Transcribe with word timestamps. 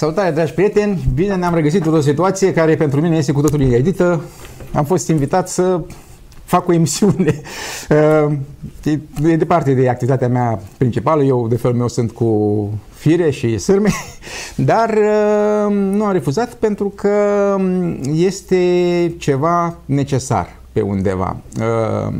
Salutare, 0.00 0.30
dragi 0.30 0.52
prieteni! 0.52 1.04
Bine 1.14 1.34
ne-am 1.34 1.54
regăsit 1.54 1.84
într-o 1.84 2.00
situație 2.00 2.52
care 2.52 2.76
pentru 2.76 3.00
mine 3.00 3.16
este 3.16 3.32
cu 3.32 3.40
totul 3.40 3.60
inedită. 3.60 4.20
Am 4.72 4.84
fost 4.84 5.08
invitat 5.08 5.48
să 5.48 5.80
fac 6.44 6.68
o 6.68 6.72
emisiune. 6.72 7.40
Uh, 8.84 8.92
e 9.30 9.36
departe 9.36 9.72
de 9.72 9.88
activitatea 9.88 10.28
mea 10.28 10.60
principală. 10.76 11.22
Eu, 11.22 11.48
de 11.48 11.56
felul 11.56 11.76
meu, 11.76 11.88
sunt 11.88 12.10
cu 12.10 12.68
fire 12.94 13.30
și 13.30 13.58
sârme, 13.58 13.88
dar 14.70 14.88
uh, 14.88 15.72
nu 15.72 16.04
am 16.04 16.12
refuzat 16.12 16.54
pentru 16.54 16.88
că 16.88 17.56
este 18.12 18.56
ceva 19.18 19.76
necesar 19.84 20.56
pe 20.72 20.80
undeva. 20.80 21.36
Uh, 21.58 22.14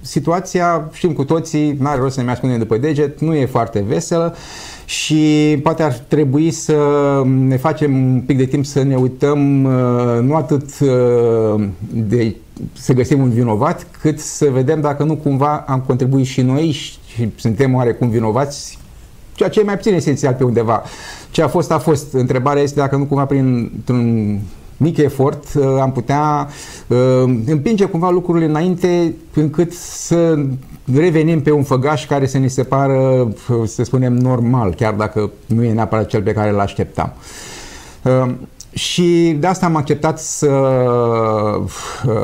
situația, 0.00 0.88
știm 0.92 1.12
cu 1.12 1.24
toții, 1.24 1.76
n-are 1.80 2.00
rost 2.00 2.14
să 2.14 2.20
ne 2.20 2.26
mai 2.26 2.36
spunem 2.36 2.58
după 2.58 2.76
deget, 2.76 3.20
nu 3.20 3.34
e 3.34 3.46
foarte 3.46 3.80
veselă 3.80 4.36
și 4.86 5.58
poate 5.62 5.82
ar 5.82 5.92
trebui 5.92 6.50
să 6.50 6.76
ne 7.24 7.56
facem 7.56 8.12
un 8.12 8.20
pic 8.20 8.36
de 8.36 8.44
timp 8.44 8.64
să 8.64 8.82
ne 8.82 8.96
uităm 8.96 9.64
uh, 9.64 10.18
nu 10.22 10.34
atât 10.34 10.70
uh, 10.80 11.64
de 11.90 12.34
să 12.72 12.92
găsim 12.92 13.20
un 13.20 13.30
vinovat, 13.30 13.86
cât 14.00 14.20
să 14.20 14.48
vedem 14.52 14.80
dacă 14.80 15.02
nu 15.02 15.16
cumva 15.16 15.64
am 15.66 15.80
contribuit 15.86 16.26
și 16.26 16.42
noi 16.42 16.70
și 17.06 17.30
suntem 17.36 17.74
oarecum 17.74 18.08
vinovați 18.08 18.78
ceea 19.36 19.48
ce 19.48 19.60
e 19.60 19.62
mai 19.62 19.76
puțin 19.76 19.94
esențial 19.94 20.34
pe 20.34 20.44
undeva. 20.44 20.82
Ce 21.30 21.42
a 21.42 21.48
fost, 21.48 21.70
a 21.70 21.78
fost. 21.78 22.12
Întrebarea 22.12 22.62
este 22.62 22.80
dacă 22.80 22.96
nu 22.96 23.04
cumva 23.04 23.24
prin 23.24 23.72
un 23.88 24.38
mic 24.76 24.96
efort 24.96 25.44
uh, 25.54 25.64
am 25.80 25.92
putea 25.92 26.48
împinge 27.46 27.84
cumva 27.84 28.10
lucrurile 28.10 28.46
înainte 28.46 29.14
încât 29.34 29.72
să 29.72 30.38
revenim 30.94 31.42
pe 31.42 31.50
un 31.50 31.62
făgaș 31.62 32.06
care 32.06 32.26
să 32.26 32.38
ni 32.38 32.50
se 32.50 32.62
pară, 32.62 33.28
să 33.64 33.84
spunem, 33.84 34.12
normal, 34.12 34.74
chiar 34.74 34.94
dacă 34.94 35.30
nu 35.46 35.64
e 35.64 35.72
neapărat 35.72 36.06
cel 36.06 36.22
pe 36.22 36.32
care 36.32 36.50
îl 36.50 36.60
așteptam. 36.60 37.12
Uh, 38.02 38.34
și 38.70 39.36
de 39.40 39.46
asta 39.46 39.66
am 39.66 39.76
acceptat 39.76 40.18
să 40.18 40.50
uh, 42.06 42.14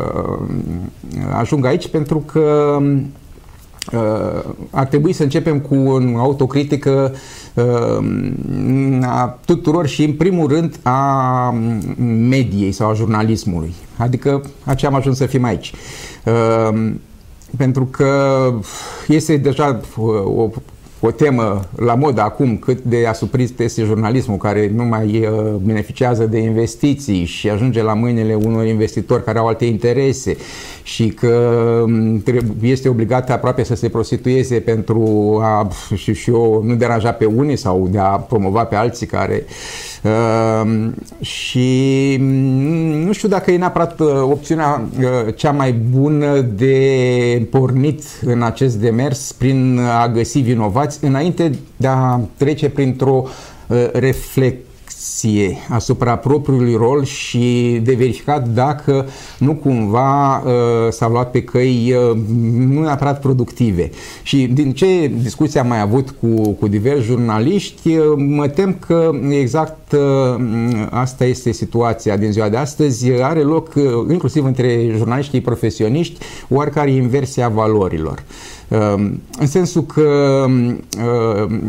ajung 1.39 1.65
aici 1.65 1.89
pentru 1.89 2.19
că 2.19 2.79
uh, 3.93 4.45
ar 4.71 4.87
trebui 4.87 5.13
să 5.13 5.23
începem 5.23 5.61
cu 5.61 5.75
o 5.75 6.19
autocritică 6.19 7.15
a 9.03 9.39
tuturor 9.45 9.87
și 9.87 10.05
în 10.05 10.13
primul 10.13 10.49
rând 10.49 10.79
a 10.83 11.51
mediei 12.29 12.73
sau 12.73 12.91
a 12.91 12.95
jurnalismului. 12.95 13.75
Adică 13.97 14.43
a 14.65 14.75
ce 14.75 14.87
am 14.87 14.95
ajuns 14.95 15.17
să 15.17 15.27
fim 15.27 15.45
aici 15.45 15.73
pentru 17.57 17.85
că 17.85 18.53
este 19.09 19.37
deja 19.37 19.81
o, 19.97 20.49
o 21.05 21.11
temă 21.11 21.65
la 21.77 21.95
mod 21.95 22.19
acum 22.19 22.57
cât 22.57 22.83
de 22.83 23.07
asuprit 23.07 23.61
este 23.61 23.83
jurnalismul 23.83 24.37
care 24.37 24.71
nu 24.75 24.85
mai 24.85 25.27
uh, 25.27 25.55
beneficiază 25.63 26.27
de 26.27 26.39
investiții 26.39 27.25
și 27.25 27.51
ajunge 27.51 27.83
la 27.83 27.95
mâinile 27.95 28.35
unor 28.35 28.67
investitori 28.67 29.25
care 29.25 29.39
au 29.39 29.47
alte 29.47 29.65
interese 29.65 30.37
și 30.83 31.09
că 31.09 31.29
um, 31.85 32.23
este 32.61 32.89
obligat 32.89 33.31
aproape 33.31 33.63
să 33.63 33.75
se 33.75 33.89
prostitueze 33.89 34.61
pentru 34.61 35.39
a, 35.43 35.69
și, 35.95 36.15
și 36.15 36.31
eu, 36.31 36.63
nu 36.65 36.75
deranja 36.75 37.13
pe 37.13 37.25
unii 37.25 37.57
sau 37.57 37.89
de 37.91 37.99
a 37.99 38.17
promova 38.17 38.65
pe 38.65 38.75
alții 38.75 39.07
care 39.07 39.45
uh, 39.47 39.92
și 41.21 42.17
mm, 42.21 43.05
nu 43.05 43.13
știu 43.13 43.29
dacă 43.29 43.51
e 43.51 43.57
neapărat 43.57 44.01
uh, 44.01 44.09
opțiunea 44.23 44.89
uh, 44.99 45.35
cea 45.35 45.51
mai 45.51 45.73
bună 45.73 46.41
de 46.41 47.47
pornit 47.51 48.03
în 48.25 48.43
acest 48.43 48.77
demers 48.77 49.33
prin 49.33 49.79
a 49.79 50.09
găsi 50.09 50.39
vinovați 50.39 51.05
înainte 51.05 51.51
de 51.77 51.87
a 51.87 52.21
trece 52.37 52.69
printr-o 52.69 53.25
uh, 53.67 53.91
reflect 53.93 54.67
reflexie 55.03 55.57
asupra 55.69 56.17
propriului 56.17 56.75
rol 56.75 57.05
și 57.05 57.81
de 57.83 57.95
verificat 57.95 58.49
dacă 58.49 59.07
nu 59.39 59.55
cumva 59.55 60.39
uh, 60.39 60.53
s-a 60.91 61.09
luat 61.09 61.31
pe 61.31 61.43
căi 61.43 61.95
uh, 62.11 62.17
nu 62.69 62.81
neapărat 62.81 63.21
productive. 63.21 63.91
Și 64.23 64.47
din 64.47 64.73
ce 64.73 65.11
discuții 65.23 65.61
am 65.61 65.67
mai 65.67 65.81
avut 65.81 66.15
cu, 66.21 66.51
cu 66.51 66.69
diversi 66.69 67.05
jurnaliști, 67.05 67.97
uh, 67.97 68.05
mă 68.17 68.49
tem 68.49 68.77
că 68.87 69.11
exact 69.31 69.93
uh, 69.93 70.41
asta 70.91 71.25
este 71.25 71.53
situația 71.53 72.17
din 72.17 72.33
ziua 72.33 72.49
de 72.49 72.57
astăzi. 72.57 73.11
Are 73.11 73.41
loc, 73.41 73.75
uh, 73.75 73.83
inclusiv 74.11 74.45
între 74.45 74.93
jurnaliștii 74.97 75.41
profesioniști, 75.41 76.19
oarecare 76.49 76.91
inversia 76.91 77.49
valorilor. 77.49 78.23
Ehm, 78.73 79.21
în 79.39 79.47
sensul 79.47 79.83
că 79.83 80.45
ehm, 80.49 80.85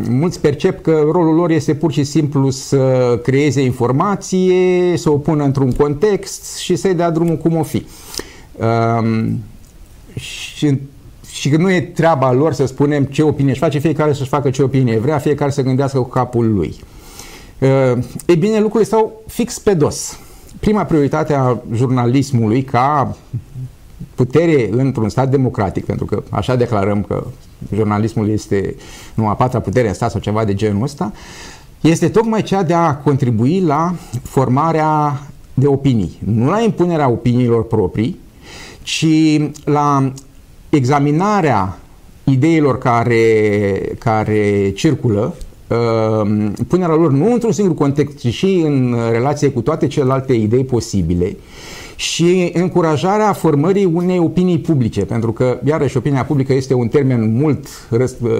mulți 0.08 0.40
percep 0.40 0.82
că 0.82 1.02
rolul 1.10 1.34
lor 1.34 1.50
este 1.50 1.74
pur 1.74 1.92
și 1.92 2.04
simplu 2.04 2.50
să 2.50 3.20
creeze 3.22 3.60
informație, 3.60 4.96
să 4.96 5.10
o 5.10 5.18
pună 5.18 5.44
într-un 5.44 5.72
context 5.72 6.56
și 6.56 6.76
să-i 6.76 6.94
dea 6.94 7.10
drumul 7.10 7.36
cum 7.36 7.56
o 7.56 7.62
fi. 7.62 7.86
Ehm, 8.58 9.38
și 10.14 10.78
și 11.30 11.48
că 11.48 11.56
nu 11.56 11.70
e 11.70 11.80
treaba 11.80 12.32
lor 12.32 12.52
să 12.52 12.66
spunem 12.66 13.04
ce 13.04 13.22
opinie 13.22 13.50
își 13.50 13.60
face, 13.60 13.78
fiecare 13.78 14.12
să-și 14.12 14.28
facă 14.28 14.50
ce 14.50 14.62
opinie 14.62 14.98
vrea, 14.98 15.18
fiecare 15.18 15.50
să 15.50 15.62
gândească 15.62 15.98
cu 15.98 16.08
capul 16.08 16.54
lui. 16.54 16.74
Ei 18.26 18.36
bine, 18.36 18.58
lucrurile 18.60 18.84
stau 18.84 19.22
fix 19.26 19.58
pe 19.58 19.74
dos. 19.74 20.18
Prima 20.60 20.84
prioritate 20.84 21.34
a 21.34 21.56
jurnalismului 21.72 22.62
ca 22.62 23.16
putere 24.14 24.68
într-un 24.72 25.08
stat 25.08 25.30
democratic, 25.30 25.84
pentru 25.84 26.04
că 26.04 26.22
așa 26.30 26.56
declarăm 26.56 27.02
că 27.02 27.26
jurnalismul 27.74 28.28
este 28.28 28.74
nu 29.14 29.28
a 29.28 29.34
patra 29.34 29.60
putere 29.60 29.88
în 29.88 29.94
stat 29.94 30.10
sau 30.10 30.20
ceva 30.20 30.44
de 30.44 30.54
genul 30.54 30.82
ăsta, 30.82 31.12
este 31.80 32.08
tocmai 32.08 32.42
cea 32.42 32.62
de 32.62 32.74
a 32.74 32.96
contribui 32.96 33.60
la 33.60 33.94
formarea 34.22 35.22
de 35.54 35.66
opinii. 35.66 36.18
Nu 36.24 36.50
la 36.50 36.60
impunerea 36.60 37.08
opiniilor 37.08 37.66
proprii, 37.66 38.18
ci 38.82 39.06
la 39.64 40.12
examinarea 40.68 41.78
ideilor 42.24 42.78
care, 42.78 43.78
care 43.98 44.72
circulă, 44.74 45.34
uh, 45.68 46.50
punerea 46.68 46.94
lor 46.94 47.12
nu 47.12 47.32
într-un 47.32 47.52
singur 47.52 47.76
context, 47.76 48.18
ci 48.18 48.28
și 48.28 48.62
în 48.64 48.96
relație 49.10 49.50
cu 49.50 49.60
toate 49.60 49.86
celelalte 49.86 50.32
idei 50.32 50.64
posibile 50.64 51.36
și 51.96 52.50
încurajarea 52.54 53.32
formării 53.32 53.84
unei 53.84 54.18
opinii 54.18 54.58
publice, 54.58 55.04
pentru 55.04 55.32
că, 55.32 55.60
iarăși, 55.64 55.96
opinia 55.96 56.24
publică 56.24 56.52
este 56.52 56.74
un 56.74 56.88
termen 56.88 57.36
mult 57.36 57.66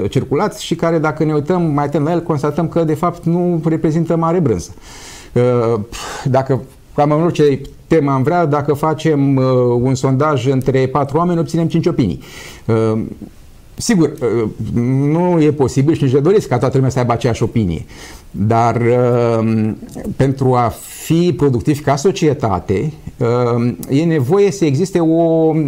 circulat 0.08 0.58
și 0.58 0.74
care, 0.74 0.98
dacă 0.98 1.24
ne 1.24 1.32
uităm 1.32 1.62
mai 1.62 1.84
atent 1.84 2.04
la 2.04 2.12
el, 2.12 2.22
constatăm 2.22 2.68
că, 2.68 2.84
de 2.84 2.94
fapt, 2.94 3.24
nu 3.24 3.62
reprezintă 3.64 4.16
mare 4.16 4.40
brânză. 4.40 4.74
Uh, 5.32 5.80
dacă 6.24 6.62
cam 6.94 7.10
în 7.10 7.22
orice 7.22 7.60
temă 7.86 8.10
am 8.10 8.22
vrea, 8.22 8.46
dacă 8.46 8.72
facem 8.72 9.36
uh, 9.36 9.44
un 9.80 9.94
sondaj 9.94 10.46
între 10.46 10.86
patru 10.86 11.16
oameni, 11.16 11.38
obținem 11.38 11.66
cinci 11.66 11.86
opinii. 11.86 12.20
Uh, 12.66 13.00
sigur, 13.74 14.12
nu 14.74 15.42
e 15.42 15.52
posibil 15.52 15.94
și 15.94 16.02
nici 16.02 16.12
de 16.12 16.20
doresc 16.20 16.48
ca 16.48 16.58
toată 16.58 16.76
lumea 16.76 16.90
să 16.90 16.98
aibă 16.98 17.12
aceeași 17.12 17.42
opinie. 17.42 17.84
Dar 18.36 18.82
pentru 20.16 20.54
a 20.54 20.72
fi 21.04 21.32
productiv 21.36 21.82
ca 21.82 21.96
societate, 21.96 22.92
uh, 23.18 23.74
e 23.88 24.04
nevoie 24.04 24.50
să 24.50 24.64
existe 24.64 25.00
o 25.00 25.52
uh, 25.54 25.58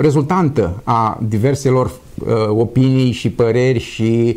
rezultantă 0.00 0.80
a 0.84 1.20
diverselor 1.28 1.86
uh, 1.86 2.26
opinii 2.48 3.12
și 3.12 3.30
păreri 3.30 3.78
și 3.78 4.36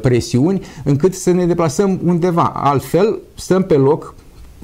presiuni, 0.00 0.60
încât 0.84 1.14
să 1.14 1.30
ne 1.30 1.46
deplasăm 1.46 2.00
undeva. 2.04 2.52
Altfel, 2.54 3.18
stăm 3.34 3.62
pe 3.62 3.74
loc, 3.74 4.14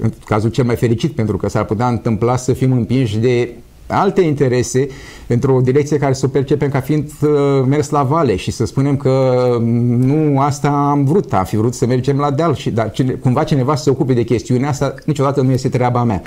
în 0.01 0.13
cazul 0.25 0.51
cel 0.51 0.65
mai 0.65 0.77
fericit, 0.77 1.13
pentru 1.13 1.37
că 1.37 1.49
s-ar 1.49 1.65
putea 1.65 1.89
întâmpla 1.89 2.37
să 2.37 2.53
fim 2.53 2.73
împinși 2.73 3.19
de 3.19 3.55
alte 3.87 4.21
interese 4.21 4.89
într-o 5.27 5.61
direcție 5.61 5.99
care 5.99 6.13
să 6.13 6.27
o 6.27 6.29
percepem 6.29 6.69
ca 6.71 6.81
fiind 6.81 7.11
uh, 7.21 7.29
mers 7.67 7.91
la 7.91 8.03
vale 8.03 8.37
și 8.37 8.51
să 8.51 8.67
spunem 8.67 8.97
că 8.97 9.57
nu 9.61 10.41
asta 10.41 10.69
am 10.69 11.05
vrut, 11.05 11.33
am 11.33 11.45
fi 11.45 11.57
vrut 11.57 11.75
să 11.75 11.87
mergem 11.87 12.19
la 12.19 12.31
deal 12.31 12.55
și 12.55 12.71
dar 12.71 12.91
cine, 12.91 13.13
cumva 13.13 13.45
cineva 13.45 13.75
să 13.75 13.83
se 13.83 13.91
ocupe 13.91 14.13
de 14.13 14.23
chestiunea 14.23 14.69
asta, 14.69 14.95
niciodată 15.05 15.41
nu 15.41 15.51
este 15.51 15.69
treaba 15.69 16.05
mea. 16.05 16.23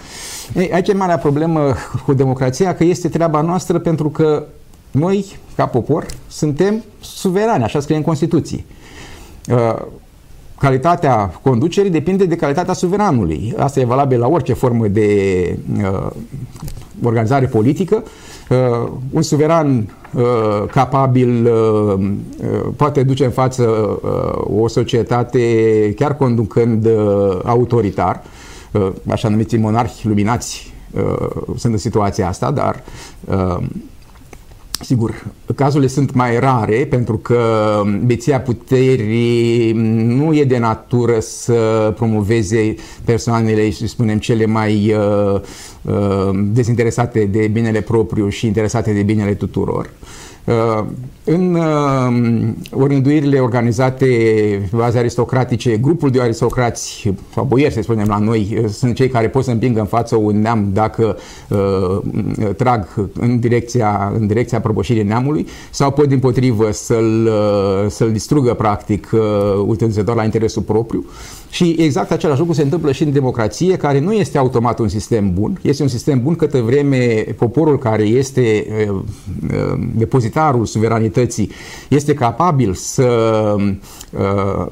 Ei, 0.56 0.72
aici 0.72 0.88
e 0.88 0.94
marea 0.94 1.18
problemă 1.18 1.74
cu 2.06 2.14
democrația, 2.14 2.76
că 2.76 2.84
este 2.84 3.10
treaba 3.10 3.42
noastră 3.42 3.80
pentru 3.80 4.10
că 4.10 4.46
noi, 4.92 5.26
ca 5.56 5.66
popor, 5.66 6.06
suntem 6.28 6.84
suverani, 7.00 7.64
așa 7.64 7.80
scrie 7.80 7.98
în 7.98 8.04
Constituție. 8.04 8.66
Uh, 9.48 9.82
calitatea 10.60 11.40
conducerii 11.42 11.92
depinde 11.92 12.26
de 12.26 12.36
calitatea 12.36 12.74
suveranului. 12.74 13.54
Asta 13.58 13.80
e 13.80 13.86
valabil 13.86 14.20
la 14.20 14.28
orice 14.28 14.54
formă 14.54 14.88
de 14.88 15.08
uh, 15.78 16.10
organizare 17.04 17.46
politică. 17.46 18.04
Uh, 18.50 18.90
un 19.12 19.22
suveran 19.22 19.90
uh, 20.14 20.24
capabil 20.72 21.46
uh, 21.46 21.94
uh, 21.94 22.68
poate 22.76 23.04
duce 23.04 23.26
în 23.26 23.32
față 23.32 23.64
uh, 23.64 24.62
o 24.62 24.68
societate 24.68 25.40
chiar 25.96 26.16
conducând 26.16 26.86
uh, 26.86 27.40
autoritar, 27.44 28.22
uh, 28.72 28.90
așa 29.10 29.30
numiți 29.30 29.58
monarhi 29.58 30.08
luminați 30.08 30.74
uh, 30.92 31.28
sunt 31.58 31.74
în 31.74 31.80
situația 31.80 32.28
asta, 32.28 32.52
dar 32.52 32.84
uh, 33.26 33.66
Sigur, 34.82 35.26
cazurile 35.56 35.90
sunt 35.90 36.14
mai 36.14 36.40
rare 36.40 36.86
pentru 36.90 37.18
că 37.18 37.82
beția 38.06 38.42
puterii 38.42 39.72
nu 40.06 40.36
e 40.36 40.44
de 40.44 40.58
natură 40.58 41.20
să 41.20 41.94
promoveze 41.96 42.76
persoanele, 43.04 43.72
să 43.72 43.88
spunem, 43.88 44.18
cele 44.18 44.46
mai 44.46 44.94
uh, 44.94 45.42
uh, 45.82 46.30
dezinteresate 46.34 47.26
de 47.26 47.48
binele 47.48 47.82
propriu 47.82 48.30
și 48.30 48.46
interesate 48.46 48.94
de 48.94 49.04
binele 49.04 49.34
tuturor. 49.34 49.90
Uh, 50.02 50.29
în 51.24 51.54
uh, 51.56 52.48
orânduirile 52.72 53.40
organizate 53.40 54.08
baze 54.76 54.98
aristocratice, 54.98 55.78
grupul 55.78 56.10
de 56.10 56.22
aristocrați 56.22 57.12
sau 57.34 57.44
boieri, 57.44 57.74
să 57.74 57.82
spunem 57.82 58.08
la 58.08 58.18
noi, 58.18 58.58
uh, 58.64 58.70
sunt 58.70 58.96
cei 58.96 59.08
care 59.08 59.30
pot 59.30 59.44
să 59.44 59.52
împingă 59.52 59.80
în 59.80 59.86
față 59.86 60.16
un 60.16 60.42
neam 60.42 60.70
dacă 60.74 61.18
uh, 61.50 62.00
trag 62.58 63.10
în 63.20 63.40
direcția, 63.40 64.12
în 64.20 64.28
direcția 64.28 64.60
prăbușirii 64.60 65.04
neamului 65.04 65.48
sau 65.70 65.92
pot 65.92 66.08
din 66.08 66.20
potrivă 66.20 66.72
să-l, 66.72 67.26
uh, 67.26 67.90
să-l 67.90 68.12
distrugă 68.12 68.54
practic 68.54 69.10
uh, 69.14 69.20
utilizător 69.66 70.16
la 70.16 70.24
interesul 70.24 70.62
propriu. 70.62 71.06
Și 71.50 71.76
exact 71.80 72.12
același 72.12 72.40
lucru 72.40 72.54
se 72.54 72.62
întâmplă 72.62 72.92
și 72.92 73.04
în 73.04 73.12
democrație, 73.12 73.78
care 73.78 74.00
nu 74.00 74.14
este 74.14 74.38
automat 74.38 74.80
un 74.80 74.88
sistem 74.88 75.34
bun. 75.34 75.60
Este 75.62 75.82
un 75.82 75.88
sistem 75.88 76.22
bun 76.24 76.36
câtă 76.36 76.62
vreme 76.62 77.26
poporul 77.38 77.78
care 77.78 78.04
este 78.04 78.66
uh, 78.90 79.00
uh, 79.54 79.80
depozitarul 80.40 80.66
suveranității 80.66 81.52
este 81.88 82.14
capabil 82.14 82.74
să 82.74 83.56
uh, 84.12 84.68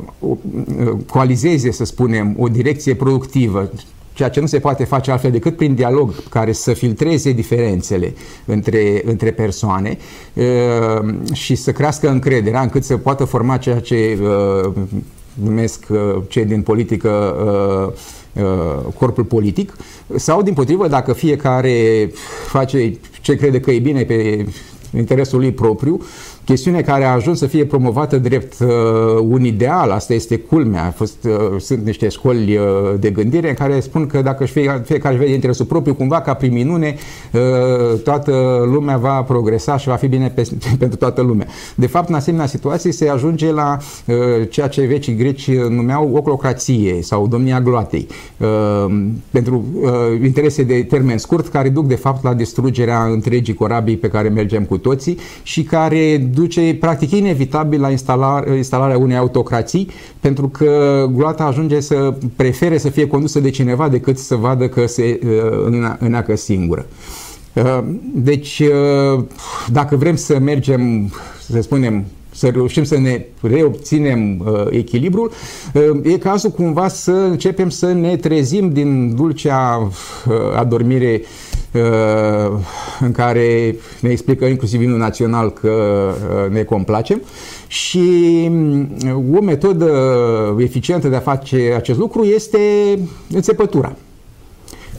coalizeze, 1.09 1.71
să 1.71 1.85
spunem, 1.85 2.35
o 2.39 2.47
direcție 2.47 2.95
productivă, 2.95 3.69
ceea 4.13 4.29
ce 4.29 4.39
nu 4.39 4.45
se 4.45 4.59
poate 4.59 4.83
face 4.83 5.11
altfel 5.11 5.31
decât 5.31 5.55
prin 5.55 5.75
dialog 5.75 6.13
care 6.29 6.51
să 6.51 6.73
filtreze 6.73 7.31
diferențele 7.31 8.13
între, 8.45 9.01
între 9.05 9.31
persoane 9.31 9.97
uh, 10.33 11.15
și 11.33 11.55
să 11.55 11.71
crească 11.71 12.09
încrederea 12.09 12.61
încât 12.61 12.83
să 12.83 12.97
poată 12.97 13.25
forma 13.25 13.57
ceea 13.57 13.79
ce 13.79 14.19
uh, 14.21 14.71
numesc 15.43 15.85
uh, 15.89 15.99
cei 16.27 16.45
din 16.45 16.61
politică 16.61 17.35
uh, 18.35 18.43
uh, 18.43 18.93
corpul 18.97 19.23
politic, 19.23 19.75
sau 20.15 20.41
din 20.41 20.53
potrivă, 20.53 20.87
dacă 20.87 21.13
fiecare 21.13 22.09
face 22.47 22.97
ce 23.21 23.35
crede 23.35 23.59
că 23.59 23.71
e 23.71 23.79
bine 23.79 24.03
pe 24.03 24.45
interesul 24.93 25.39
lui 25.39 25.51
propriu, 25.51 26.01
chestiune 26.47 26.81
care 26.81 27.03
a 27.03 27.11
ajuns 27.11 27.37
să 27.37 27.47
fie 27.47 27.65
promovată 27.65 28.17
drept 28.17 28.59
uh, 28.59 28.67
un 29.21 29.43
ideal, 29.43 29.91
asta 29.91 30.13
este 30.13 30.37
culmea, 30.37 30.85
a 30.85 30.91
fost, 30.91 31.23
uh, 31.23 31.59
sunt 31.59 31.85
niște 31.85 32.07
școli 32.09 32.57
uh, 32.57 32.63
de 32.99 33.09
gândire 33.09 33.49
în 33.49 33.53
care 33.53 33.79
spun 33.79 34.05
că 34.05 34.21
dacă 34.21 34.45
fie, 34.45 34.81
fiecare 34.85 35.13
își 35.13 35.23
vede 35.23 35.33
interesul 35.35 35.65
propriu, 35.65 35.93
cumva 35.93 36.21
ca 36.21 36.33
prin 36.33 36.53
minune 36.53 36.95
uh, 37.33 37.99
toată 37.99 38.31
lumea 38.71 38.97
va 38.97 39.21
progresa 39.21 39.77
și 39.77 39.87
va 39.87 39.95
fi 39.95 40.07
bine 40.07 40.29
pe, 40.29 40.49
pentru 40.79 40.97
toată 40.97 41.21
lumea. 41.21 41.47
De 41.75 41.87
fapt, 41.87 42.09
în 42.09 42.15
asemenea 42.15 42.45
situații 42.45 42.91
se 42.91 43.09
ajunge 43.09 43.51
la 43.51 43.77
uh, 44.05 44.15
ceea 44.49 44.67
ce 44.67 44.85
vecii 44.85 45.15
greci 45.15 45.51
numeau 45.51 46.11
oclocrație 46.13 47.01
sau 47.01 47.27
domnia 47.27 47.61
gloatei, 47.61 48.07
uh, 48.37 48.85
pentru 49.31 49.65
uh, 49.81 49.89
interese 50.23 50.63
de 50.63 50.85
termen 50.89 51.17
scurt 51.17 51.47
care 51.47 51.69
duc 51.69 51.87
de 51.87 51.95
fapt 51.95 52.23
la 52.23 52.33
distrugerea 52.33 53.03
întregii 53.03 53.53
corabii 53.53 53.97
pe 53.97 54.07
care 54.07 54.29
mergem 54.29 54.63
cu 54.63 54.77
toții 54.77 55.17
și 55.43 55.63
care 55.63 56.17
duce 56.37 56.77
practic 56.79 57.11
inevitabil 57.11 57.81
la 57.81 57.89
instalare, 57.89 58.55
instalarea 58.55 58.97
unei 58.97 59.17
autocrații, 59.17 59.89
pentru 60.19 60.47
că 60.47 61.05
gloata 61.11 61.43
ajunge 61.43 61.79
să 61.79 62.13
prefere 62.35 62.77
să 62.77 62.89
fie 62.89 63.07
condusă 63.07 63.39
de 63.39 63.49
cineva 63.49 63.89
decât 63.89 64.17
să 64.17 64.35
vadă 64.35 64.67
că 64.67 64.85
se 64.85 65.19
uh, 65.23 65.95
îneacă 65.99 66.35
singură. 66.35 66.85
Uh, 67.53 67.79
deci, 68.13 68.59
uh, 69.15 69.23
dacă 69.67 69.95
vrem 69.95 70.15
să 70.15 70.39
mergem, 70.39 71.11
să 71.49 71.61
spunem, 71.61 72.05
să 72.31 72.47
reușim 72.47 72.83
să 72.83 72.97
ne 72.97 73.25
reobținem 73.41 74.39
uh, 74.39 74.65
echilibrul, 74.69 75.31
uh, 75.73 76.13
e 76.13 76.17
cazul 76.17 76.49
cumva 76.49 76.87
să 76.87 77.11
începem 77.11 77.69
să 77.69 77.93
ne 77.93 78.15
trezim 78.15 78.69
din 78.69 79.15
dulcea 79.15 79.77
uh, 79.77 80.33
adormire 80.55 81.21
uh, 81.21 81.56
în 82.99 83.11
care 83.11 83.75
ne 84.01 84.09
explică 84.09 84.45
inclusiv 84.45 84.81
inul 84.81 84.97
național 84.97 85.51
că 85.51 85.69
uh, 85.69 86.51
ne 86.51 86.63
complacem. 86.63 87.21
Și 87.67 87.99
um, 88.49 89.35
o 89.37 89.41
metodă 89.41 89.89
eficientă 90.59 91.07
de 91.07 91.15
a 91.15 91.19
face 91.19 91.73
acest 91.75 91.99
lucru 91.99 92.23
este 92.23 92.59
înțepătura. 93.33 93.95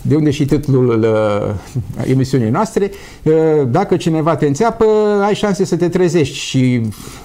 De 0.03 0.15
unde 0.15 0.31
și 0.31 0.45
titlul 0.45 1.03
uh, 1.03 2.09
emisiunii 2.11 2.51
noastre, 2.51 2.91
uh, 3.23 3.33
dacă 3.71 3.97
cineva 3.97 4.37
te 4.37 4.47
înțeapă, 4.47 4.85
ai 5.25 5.35
șanse 5.35 5.65
să 5.65 5.77
te 5.77 5.89
trezești 5.89 6.37
și 6.37 6.81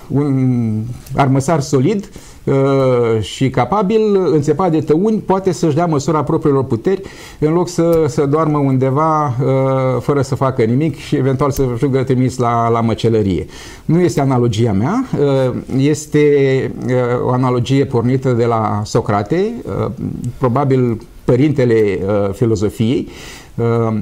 un 0.07 0.81
armăsar 1.15 1.59
solid 1.59 2.03
uh, 2.03 2.32
și 3.19 3.49
capabil, 3.49 4.01
înțepat 4.31 4.71
de 4.71 4.79
tăuni, 4.79 5.17
poate 5.17 5.51
să-și 5.51 5.75
dea 5.75 5.85
măsura 5.85 6.23
propriilor 6.23 6.63
puteri 6.63 7.01
în 7.39 7.53
loc 7.53 7.67
să, 7.67 8.05
să 8.07 8.25
doarmă 8.25 8.57
undeva 8.57 9.25
uh, 9.25 10.01
fără 10.01 10.21
să 10.21 10.35
facă 10.35 10.63
nimic 10.63 10.97
și 10.97 11.15
eventual 11.15 11.51
să 11.51 11.63
ajungă 11.73 12.03
trimis 12.03 12.37
la, 12.37 12.69
la 12.69 12.81
măcelărie. 12.81 13.45
Nu 13.85 13.99
este 13.99 14.21
analogia 14.21 14.71
mea, 14.71 15.05
uh, 15.19 15.55
este 15.77 16.21
uh, 16.85 16.93
o 17.25 17.29
analogie 17.29 17.85
pornită 17.85 18.31
de 18.31 18.45
la 18.45 18.81
Socrate, 18.85 19.53
uh, 19.65 19.91
probabil 20.37 21.01
părintele 21.23 21.99
uh, 22.05 22.33
filozofiei, 22.33 23.07
uh, 23.55 23.99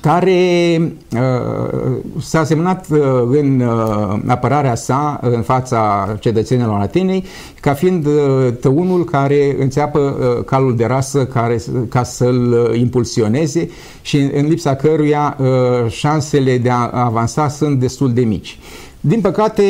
care 0.00 0.80
uh, 1.12 1.98
s-a 2.20 2.44
semnat 2.44 2.86
uh, 2.90 2.98
în 3.30 3.60
uh, 3.60 4.18
apărarea 4.26 4.74
sa 4.74 5.18
în 5.22 5.42
fața 5.42 6.08
cetățenilor 6.20 6.80
Atenei 6.80 7.24
ca 7.60 7.74
fiind 7.74 8.06
uh, 8.06 8.12
tăunul 8.60 9.04
care 9.04 9.56
înțeapă 9.58 9.98
uh, 9.98 10.44
calul 10.44 10.76
de 10.76 10.84
rasă 10.84 11.26
care, 11.26 11.62
ca 11.88 12.02
să-l 12.02 12.68
uh, 12.70 12.78
impulsioneze 12.78 13.70
și 14.02 14.16
în, 14.16 14.30
în 14.34 14.46
lipsa 14.46 14.74
căruia 14.74 15.36
uh, 15.40 15.90
șansele 15.90 16.58
de 16.58 16.70
a 16.70 16.90
avansa 16.90 17.48
sunt 17.48 17.78
destul 17.80 18.12
de 18.12 18.20
mici. 18.20 18.58
Din 19.04 19.20
păcate, 19.20 19.62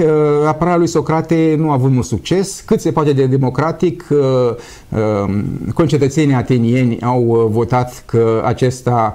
uh, 0.00 0.46
apărarea 0.46 0.78
lui 0.78 0.86
Socrate 0.86 1.54
nu 1.58 1.70
a 1.70 1.72
avut 1.72 1.90
mult 1.90 2.06
succes. 2.06 2.62
Cât 2.66 2.80
se 2.80 2.92
poate 2.92 3.12
de 3.12 3.26
democratic, 3.26 4.06
uh, 4.10 4.18
uh, 4.88 5.44
concetățenii 5.74 6.34
atenieni 6.34 7.00
au 7.00 7.48
votat 7.52 8.02
că 8.06 8.42
acesta 8.44 9.14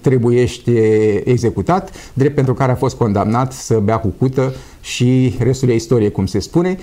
trebuiește 0.00 0.70
executat, 1.30 1.90
drept 2.12 2.34
pentru 2.34 2.54
care 2.54 2.72
a 2.72 2.74
fost 2.74 2.96
condamnat 2.96 3.52
să 3.52 3.78
bea 3.78 3.98
cu 3.98 4.14
cută 4.18 4.54
și 4.80 5.36
restul 5.38 5.68
e 5.68 5.74
istorie, 5.74 6.08
cum 6.08 6.26
se 6.26 6.38
spune 6.38 6.78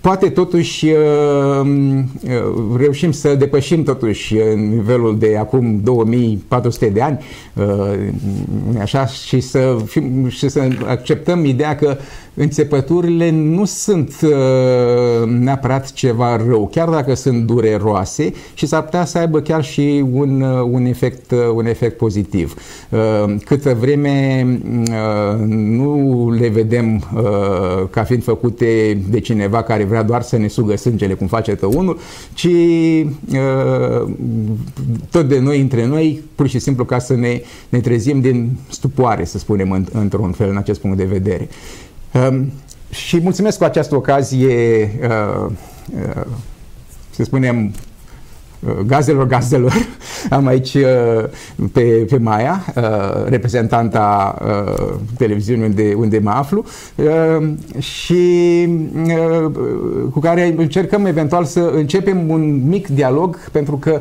poate 0.00 0.28
totuși 0.28 0.86
uh, 0.86 1.66
uh, 2.24 2.76
reușim 2.76 3.12
să 3.12 3.34
depășim 3.34 3.82
totuși 3.82 4.34
nivelul 4.56 5.18
de 5.18 5.36
acum 5.38 5.80
2400 5.82 6.86
de 6.86 7.00
ani 7.00 7.18
uh, 7.54 8.78
așa, 8.80 9.06
și, 9.06 9.40
să 9.40 9.76
fim, 9.84 10.28
și 10.28 10.48
să 10.48 10.68
acceptăm 10.86 11.44
ideea 11.44 11.76
că 11.76 11.96
înțepăturile 12.34 13.30
nu 13.30 13.64
sunt 13.64 14.16
uh, 14.22 15.26
neapărat 15.26 15.92
ceva 15.92 16.36
rău, 16.36 16.68
chiar 16.72 16.88
dacă 16.88 17.14
sunt 17.14 17.44
dureroase 17.44 18.32
și 18.54 18.66
s-ar 18.66 18.82
putea 18.82 19.04
să 19.04 19.18
aibă 19.18 19.40
chiar 19.40 19.64
și 19.64 20.04
un, 20.12 20.40
uh, 20.40 20.68
un, 20.70 20.84
efect, 20.84 21.30
uh, 21.30 21.38
un 21.54 21.66
efect 21.66 21.96
pozitiv. 21.96 22.54
Câtă 23.44 23.76
vreme 23.80 24.46
nu 25.46 26.30
le 26.38 26.48
vedem 26.48 27.04
ca 27.90 28.02
fiind 28.02 28.22
făcute 28.22 28.98
de 29.10 29.20
cineva 29.20 29.62
care 29.62 29.84
vrea 29.90 30.02
doar 30.02 30.22
să 30.22 30.36
ne 30.36 30.48
sugă 30.48 30.76
sângele, 30.76 31.14
cum 31.14 31.26
face 31.26 31.58
unul, 31.62 31.98
ci 32.34 32.48
tot 35.10 35.28
de 35.28 35.38
noi 35.38 35.60
între 35.60 35.86
noi, 35.86 36.22
pur 36.34 36.48
și 36.48 36.58
simplu 36.58 36.84
ca 36.84 36.98
să 36.98 37.14
ne, 37.14 37.40
ne 37.68 37.80
trezim 37.80 38.20
din 38.20 38.56
stupoare, 38.68 39.24
să 39.24 39.38
spunem, 39.38 39.86
într-un 39.92 40.32
fel, 40.32 40.48
în 40.48 40.56
acest 40.56 40.80
punct 40.80 40.96
de 40.96 41.04
vedere. 41.04 41.48
Um, 42.12 42.52
și 42.90 43.20
mulțumesc 43.20 43.58
cu 43.58 43.64
această 43.64 43.96
ocazie, 43.96 44.90
uh, 45.02 45.50
uh, 45.94 46.26
să 47.10 47.24
spunem, 47.24 47.64
uh, 47.64 47.72
gazelor 48.86 49.26
gazelor. 49.26 49.72
Am 50.30 50.46
aici 50.46 50.74
uh, 50.74 51.24
pe, 51.72 51.80
pe 51.82 52.18
Maia, 52.18 52.64
uh, 52.76 53.28
reprezentanta 53.28 54.38
televiziunii 55.16 55.64
unde, 55.64 55.94
unde 55.96 56.18
mă 56.18 56.30
aflu 56.30 56.64
și 57.78 58.18
cu 60.12 60.20
care 60.20 60.54
încercăm 60.56 61.06
eventual 61.06 61.44
să 61.44 61.72
începem 61.74 62.30
un 62.30 62.68
mic 62.68 62.88
dialog 62.88 63.38
pentru 63.52 63.76
că 63.76 64.00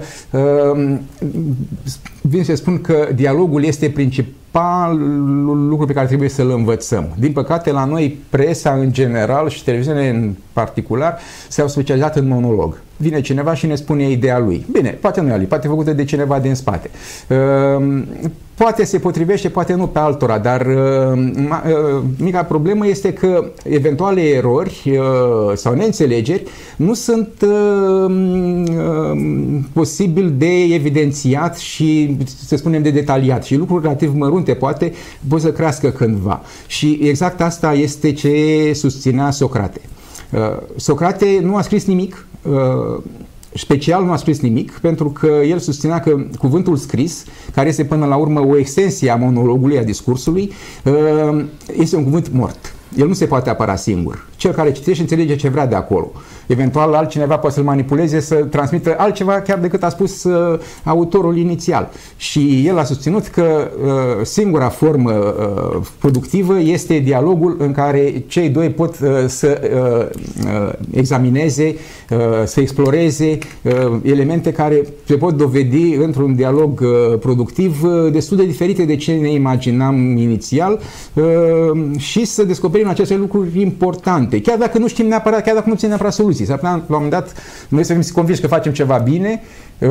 vin 2.30 2.44
să 2.44 2.56
spun 2.56 2.82
că 2.82 3.10
dialogul 3.16 3.64
este 3.64 3.90
principal 3.90 4.34
principalul 4.52 5.68
lucru 5.68 5.86
pe 5.86 5.94
care 5.94 6.08
trebuie 6.08 6.30
să-l 6.30 6.50
învățăm. 6.50 7.08
Din 7.20 7.32
păcate, 7.32 7.72
la 7.72 7.86
noi, 7.86 8.18
presa 8.30 8.74
în 8.74 8.92
general 8.92 9.50
și 9.50 9.64
televiziunea 9.64 10.10
în 10.10 10.34
particular 10.54 11.18
s-au 11.48 11.68
specializat 11.68 12.16
în 12.16 12.28
monolog. 12.28 12.82
Vine 12.98 13.22
cineva 13.22 13.54
și 13.54 13.66
ne 13.66 13.76
spune 13.76 14.10
ideea 14.10 14.40
lui. 14.40 14.66
Bine, 14.72 14.90
poate 14.90 15.22
nu 15.22 15.28
e 15.28 15.32
a 15.32 15.38
lui, 15.38 15.46
poate 15.46 15.68
făcută 15.68 15.94
de 15.94 16.04
cineva 16.04 16.40
din 16.40 16.56
spate. 16.56 16.90
Ehm, 17.28 18.08
poate 18.60 18.84
se 18.84 19.00
potrivește, 19.00 19.50
poate 19.50 19.74
nu 19.74 19.88
pe 19.88 20.00
altora, 20.00 20.38
dar 20.38 20.68
mica 22.18 22.44
problemă 22.44 22.88
este 22.88 23.14
că 23.14 23.52
eventuale 23.64 24.22
erori 24.22 25.00
sau 25.54 25.74
neînțelegeri 25.74 26.44
nu 26.76 26.94
sunt 26.94 27.46
posibil 29.74 30.34
de 30.38 30.64
evidențiat 30.64 31.58
și, 31.58 32.18
să 32.48 32.56
spunem, 32.56 32.82
de 32.82 32.90
detaliat 32.90 33.44
și 33.44 33.56
lucruri 33.56 33.82
relativ 33.82 34.14
mărunte 34.16 34.54
poate 34.54 34.94
pot 35.28 35.42
să 35.42 35.52
crească 35.52 35.90
cândva. 35.90 36.42
Și 36.68 37.00
exact 37.02 37.42
asta 37.42 37.74
este 37.74 38.12
ce 38.12 38.72
susținea 38.74 39.32
Socrate. 39.32 39.82
Socrate 40.76 41.40
nu 41.42 41.56
a 41.56 41.62
scris 41.62 41.86
nimic 41.86 42.26
special 43.54 44.04
nu 44.04 44.12
a 44.12 44.16
scris 44.16 44.40
nimic, 44.40 44.72
pentru 44.72 45.10
că 45.10 45.28
el 45.28 45.60
susținea 45.60 46.00
că 46.00 46.26
cuvântul 46.38 46.76
scris, 46.76 47.24
care 47.54 47.70
este 47.70 47.84
până 47.84 48.06
la 48.06 48.16
urmă 48.16 48.40
o 48.40 48.58
extensie 48.58 49.10
a 49.10 49.16
monologului, 49.16 49.78
a 49.78 49.84
discursului, 49.84 50.52
uh, 50.84 51.46
este 51.78 51.96
un 51.96 52.04
cuvânt 52.04 52.32
mort. 52.32 52.74
El 52.98 53.08
nu 53.08 53.14
se 53.14 53.26
poate 53.26 53.50
apăra 53.50 53.76
singur. 53.76 54.28
Cel 54.36 54.52
care 54.52 54.72
citește 54.72 55.02
înțelege 55.02 55.36
ce 55.36 55.50
vrea 55.50 55.68
de 55.68 55.76
acolo. 55.76 56.12
Eventual 56.50 56.94
altcineva 56.94 57.38
poate 57.38 57.56
să-l 57.56 57.64
manipuleze 57.64 58.20
să 58.20 58.36
transmită 58.36 58.96
altceva 58.98 59.42
chiar 59.42 59.60
decât 59.60 59.84
a 59.84 59.90
spus 59.90 60.24
uh, 60.24 60.60
autorul 60.84 61.38
inițial. 61.38 61.90
Și 62.18 62.64
el 62.66 62.78
a 62.78 62.84
susținut 62.84 63.28
că 63.28 63.72
uh, 63.84 64.26
singura 64.26 64.70
formă 64.70 65.12
uh, 65.12 65.82
productivă 66.00 66.60
este 66.60 66.98
dialogul 66.98 67.56
în 67.60 67.72
care 67.72 68.24
cei 68.28 68.50
doi 68.50 68.70
pot 68.70 69.00
uh, 69.00 69.10
să 69.28 69.62
uh, 69.74 70.22
uh, 70.46 70.72
examineze, 70.92 71.76
uh, 72.10 72.18
să 72.46 72.60
exploreze 72.60 73.38
uh, 73.62 73.98
elemente 74.04 74.52
care 74.52 74.86
se 75.06 75.16
pot 75.16 75.34
dovedi 75.34 75.94
într-un 75.94 76.36
dialog 76.36 76.82
uh, 76.82 77.18
productiv 77.20 77.84
uh, 77.84 78.12
destul 78.12 78.38
de 78.38 78.46
diferite 78.46 78.84
de 78.84 78.96
ce 78.96 79.12
ne 79.14 79.32
imaginam 79.32 80.18
inițial 80.18 80.80
uh, 81.14 81.98
și 81.98 82.26
să 82.26 82.44
descoperim 82.44 82.88
aceste 82.88 83.16
lucruri 83.16 83.62
importante. 83.62 84.42
Chiar 84.42 84.58
dacă 84.58 84.78
nu 84.78 84.88
știm 84.88 85.08
neapărat, 85.08 85.44
chiar 85.44 85.56
dacă 85.56 85.70
nu 85.70 85.76
ținem 85.76 85.90
neapărat 85.90 86.14
soluții 86.14 86.39
soluții. 86.40 86.46
S-ar 86.46 86.56
putea, 86.56 86.72
la 86.72 86.76
un 86.78 86.86
moment 86.88 87.12
dat, 87.12 87.34
noi 87.70 87.84
să 87.84 87.94
fim 87.94 88.02
convinși 88.14 88.42
că 88.42 88.48
facem 88.48 88.72
ceva 88.72 88.98
bine, 88.98 89.42
uh, 89.80 89.90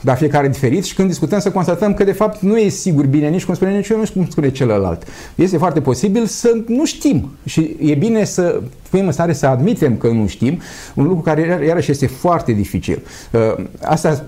dar 0.00 0.16
fiecare 0.16 0.48
diferit 0.48 0.84
și 0.84 0.94
când 0.94 1.08
discutăm 1.08 1.38
să 1.38 1.50
constatăm 1.50 1.94
că 1.94 2.04
de 2.04 2.12
fapt 2.12 2.40
nu 2.40 2.56
e 2.58 2.68
sigur 2.68 3.06
bine 3.06 3.28
nici 3.28 3.44
cum 3.44 3.54
spune 3.54 3.76
nici 3.76 3.88
eu, 3.88 3.98
nici 3.98 4.12
cum 4.12 4.26
spune 4.30 4.50
celălalt. 4.50 5.02
Este 5.34 5.56
foarte 5.58 5.80
posibil 5.80 6.26
să 6.26 6.62
nu 6.66 6.84
știm 6.84 7.30
și 7.44 7.76
e 7.80 7.94
bine 7.94 8.24
să 8.24 8.60
fim 8.82 9.06
în 9.06 9.12
stare 9.12 9.32
să 9.32 9.46
admitem 9.46 9.96
că 9.96 10.08
nu 10.08 10.26
știm, 10.26 10.60
un 10.94 11.04
lucru 11.04 11.22
care 11.22 11.64
iarăși 11.66 11.90
este 11.90 12.06
foarte 12.06 12.52
dificil. 12.52 13.02
Uh, 13.32 13.64
asta 13.82 14.24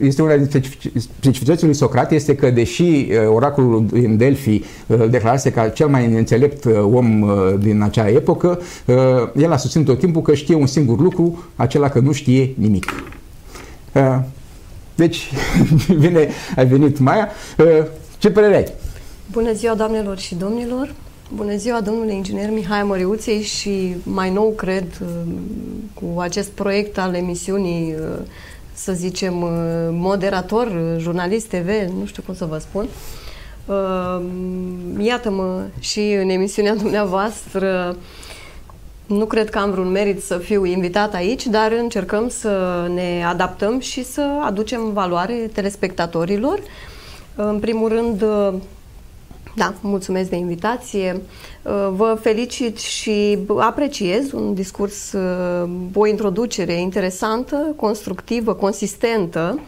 este 0.00 0.22
una 0.22 0.36
dintre 0.36 0.62
specificitățile 0.96 1.66
lui 1.66 1.76
Socrate, 1.76 2.14
este 2.14 2.34
că 2.34 2.50
deși 2.50 2.82
uh, 2.82 3.06
oracolul 3.34 3.86
din 3.92 4.16
Delphi 4.16 4.62
declarase 5.10 5.50
ca 5.50 5.68
cel 5.68 5.88
mai 5.88 6.06
înțelept 6.06 6.64
om 6.92 7.30
din 7.58 7.82
acea 7.82 8.08
epocă, 8.08 8.60
el 9.36 9.52
a 9.52 9.56
susținut 9.56 9.86
tot 9.86 9.98
timpul 9.98 10.22
că 10.22 10.34
știe 10.34 10.54
un 10.54 10.66
singur 10.66 11.00
lucru, 11.00 11.44
acela 11.56 11.88
că 11.88 11.98
nu 11.98 12.12
știe 12.12 12.54
nimic. 12.58 12.84
Uh, 14.92 14.98
deci, 14.98 15.30
vine, 16.02 16.28
ai 16.56 16.66
venit 16.66 16.98
Maia. 16.98 17.28
Uh, 17.58 17.86
ce 18.18 18.30
părere 18.30 18.56
ai? 18.56 18.72
Bună 19.30 19.52
ziua, 19.52 19.74
doamnelor 19.74 20.18
și 20.18 20.34
domnilor! 20.34 20.94
Bună 21.34 21.56
ziua, 21.56 21.80
domnule 21.80 22.14
inginer 22.14 22.50
Mihai 22.50 22.82
Măriuței 22.82 23.42
și 23.42 23.96
mai 24.02 24.30
nou, 24.30 24.52
cred, 24.56 24.86
uh, 25.02 25.32
cu 25.94 26.20
acest 26.20 26.48
proiect 26.50 26.98
al 26.98 27.14
emisiunii, 27.14 27.94
să 28.72 28.92
zicem, 28.92 29.34
moderator, 29.90 30.96
jurnalist 30.98 31.46
TV, 31.46 31.68
nu 31.98 32.06
știu 32.06 32.22
cum 32.26 32.34
să 32.34 32.44
vă 32.44 32.58
spun. 32.58 32.86
Iată-mă 34.98 35.62
și 35.78 36.00
în 36.22 36.28
emisiunea 36.28 36.74
dumneavoastră 36.74 37.96
nu 39.12 39.24
cred 39.24 39.50
că 39.50 39.58
am 39.58 39.70
vreun 39.70 39.90
merit 39.90 40.22
să 40.22 40.38
fiu 40.38 40.64
invitat 40.64 41.14
aici, 41.14 41.46
dar 41.46 41.72
încercăm 41.72 42.28
să 42.28 42.86
ne 42.94 43.24
adaptăm 43.26 43.80
și 43.80 44.04
să 44.04 44.40
aducem 44.42 44.92
valoare 44.92 45.50
telespectatorilor. 45.52 46.60
În 47.34 47.58
primul 47.58 47.88
rând, 47.88 48.24
da, 49.56 49.74
mulțumesc 49.80 50.30
de 50.30 50.36
invitație. 50.36 51.20
Vă 51.90 52.18
felicit 52.20 52.78
și 52.78 53.38
apreciez 53.58 54.32
un 54.32 54.54
discurs, 54.54 55.12
o 55.94 56.06
introducere 56.06 56.72
interesantă, 56.72 57.74
constructivă, 57.76 58.54
consistentă. 58.54 59.60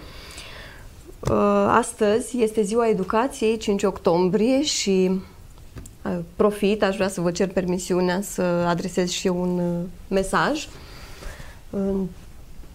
Astăzi 1.69 2.43
este 2.43 2.63
ziua 2.63 2.89
educației, 2.89 3.57
5 3.57 3.83
octombrie 3.83 4.63
și 4.63 5.11
profit, 6.37 6.83
aș 6.83 6.95
vrea 6.95 7.09
să 7.09 7.21
vă 7.21 7.31
cer 7.31 7.49
permisiunea 7.49 8.21
să 8.21 8.43
adresez 8.43 9.11
și 9.11 9.27
eu 9.27 9.41
un 9.41 9.59
uh, 9.59 9.81
mesaj. 10.09 10.69
În 11.71 12.07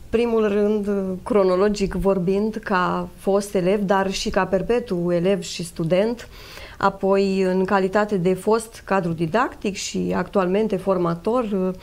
primul 0.10 0.48
rând, 0.48 0.88
uh, 0.88 1.04
cronologic 1.24 1.94
vorbind, 1.94 2.56
ca 2.64 3.08
fost 3.18 3.56
elev, 3.56 3.82
dar 3.82 4.12
și 4.12 4.30
ca 4.30 4.46
perpetu 4.46 5.12
elev 5.12 5.42
și 5.42 5.64
student, 5.64 6.28
apoi 6.78 7.42
în 7.42 7.66
calitate 7.66 8.18
de 8.18 8.34
fost 8.34 8.82
cadru 8.86 9.12
didactic 9.12 9.76
și 9.76 10.14
actualmente 10.16 10.78
formator, 10.78 11.44
uh, 11.44 11.74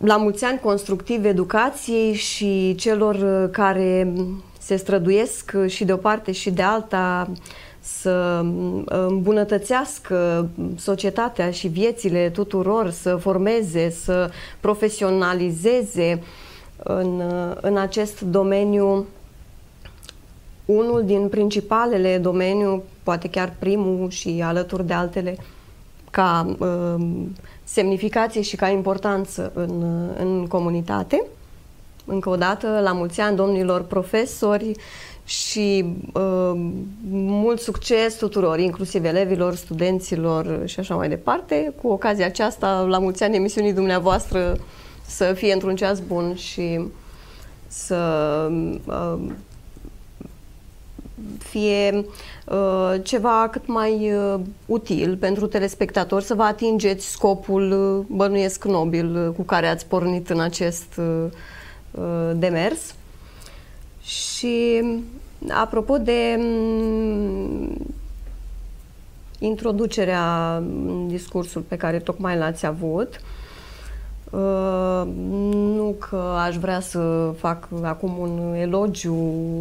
la 0.00 0.16
mulți 0.16 0.44
ani 0.44 0.58
constructiv 0.58 1.24
educației 1.24 2.14
și 2.14 2.74
celor 2.74 3.48
care 3.50 4.12
se 4.58 4.76
străduiesc 4.76 5.54
și 5.66 5.84
de 5.84 5.92
o 5.92 5.96
parte 5.96 6.32
și 6.32 6.50
de 6.50 6.62
alta 6.62 7.30
să 7.84 8.44
îmbunătățească 8.84 10.48
societatea 10.76 11.50
și 11.50 11.68
viețile 11.68 12.30
tuturor, 12.30 12.90
să 12.90 13.16
formeze, 13.16 13.90
să 13.90 14.30
profesionalizeze 14.60 16.22
în, 16.76 17.22
în 17.60 17.76
acest 17.76 18.20
domeniu 18.20 19.06
unul 20.64 21.04
din 21.04 21.28
principalele 21.28 22.18
domeniu, 22.18 22.82
poate 23.02 23.28
chiar 23.28 23.54
primul 23.58 24.10
și 24.10 24.42
alături 24.44 24.86
de 24.86 24.92
altele, 24.92 25.36
ca 26.10 26.54
uh, 26.58 27.06
semnificație 27.64 28.40
și 28.40 28.56
ca 28.56 28.68
importanță 28.68 29.50
în, 29.54 29.82
în 30.18 30.46
comunitate. 30.46 31.24
Încă 32.04 32.28
o 32.28 32.36
dată, 32.36 32.80
la 32.82 32.92
mulți 32.92 33.20
ani, 33.20 33.36
domnilor 33.36 33.82
profesori 33.82 34.72
și 35.24 35.84
uh, 36.12 36.52
mult 37.10 37.60
succes 37.60 38.16
tuturor, 38.16 38.58
inclusiv 38.58 39.04
elevilor, 39.04 39.54
studenților 39.54 40.62
și 40.64 40.80
așa 40.80 40.94
mai 40.94 41.08
departe. 41.08 41.72
Cu 41.82 41.88
ocazia 41.88 42.26
aceasta, 42.26 42.80
la 42.80 42.98
mulți 42.98 43.22
ani 43.22 43.36
emisiunii 43.36 43.72
dumneavoastră 43.72 44.56
să 45.06 45.32
fie 45.32 45.52
într-un 45.52 45.76
ceas 45.76 46.00
bun 46.00 46.34
și 46.34 46.80
să 47.68 48.50
uh, 48.86 49.18
fie 51.38 52.04
uh, 52.46 52.94
ceva 53.02 53.48
cât 53.50 53.66
mai 53.66 54.12
uh, 54.12 54.40
util 54.66 55.16
pentru 55.16 55.46
telespectatori, 55.46 56.24
să 56.24 56.34
vă 56.34 56.42
atingeți 56.42 57.10
scopul, 57.10 57.70
uh, 57.72 58.16
bănuiesc 58.16 58.64
nobil, 58.64 59.16
uh, 59.16 59.34
cu 59.36 59.42
care 59.42 59.66
ați 59.66 59.86
pornit 59.86 60.30
în 60.30 60.40
acest 60.40 60.96
uh, 60.98 61.24
uh 61.90 62.30
demers. 62.36 62.94
Și 64.04 64.82
apropo 65.48 65.98
de 65.98 66.36
mm, 66.38 67.76
introducerea 69.38 70.56
în 70.56 71.08
discursul 71.08 71.60
pe 71.60 71.76
care 71.76 71.98
tocmai 71.98 72.36
l-ați 72.36 72.66
avut, 72.66 73.20
uh, 74.30 75.02
nu 75.76 75.96
că 75.98 76.36
aș 76.46 76.56
vrea 76.56 76.80
să 76.80 77.32
fac 77.38 77.68
acum 77.82 78.18
un 78.18 78.54
elogiu 78.54 79.16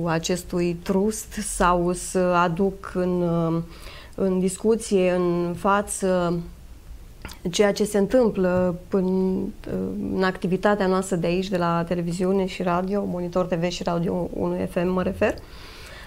acestui 0.06 0.74
trust 0.74 1.32
sau 1.32 1.92
să 1.94 2.20
aduc 2.20 2.92
în, 2.96 3.22
uh, 3.22 3.62
în 4.16 4.40
discuție 4.40 5.12
în 5.12 5.54
față 5.58 6.40
ceea 7.52 7.72
ce 7.72 7.84
se 7.84 7.98
întâmplă 7.98 8.80
în, 8.90 9.40
în 10.16 10.24
activitatea 10.24 10.88
noastră 10.88 11.16
de 11.16 11.28
aici, 11.28 11.50
de 11.50 11.58
la 11.58 11.84
televiziune 11.88 12.46
și 12.46 12.64
radio, 12.64 13.04
Monitor 13.06 13.46
TV 13.46 13.70
și 13.70 13.84
Radio 13.84 14.30
1 14.34 14.68
FM 14.70 14.88
mă 14.88 15.04
refer. 15.04 15.36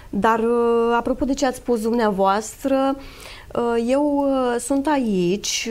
Dar, 0.09 0.39
uh, 0.39 0.95
apropo 0.97 1.25
de 1.25 1.33
ce 1.33 1.45
ați 1.45 1.57
spus 1.57 1.81
dumneavoastră, 1.81 2.95
uh, 3.55 3.85
eu 3.87 4.25
uh, 4.27 4.59
sunt 4.59 4.87
aici 4.87 5.69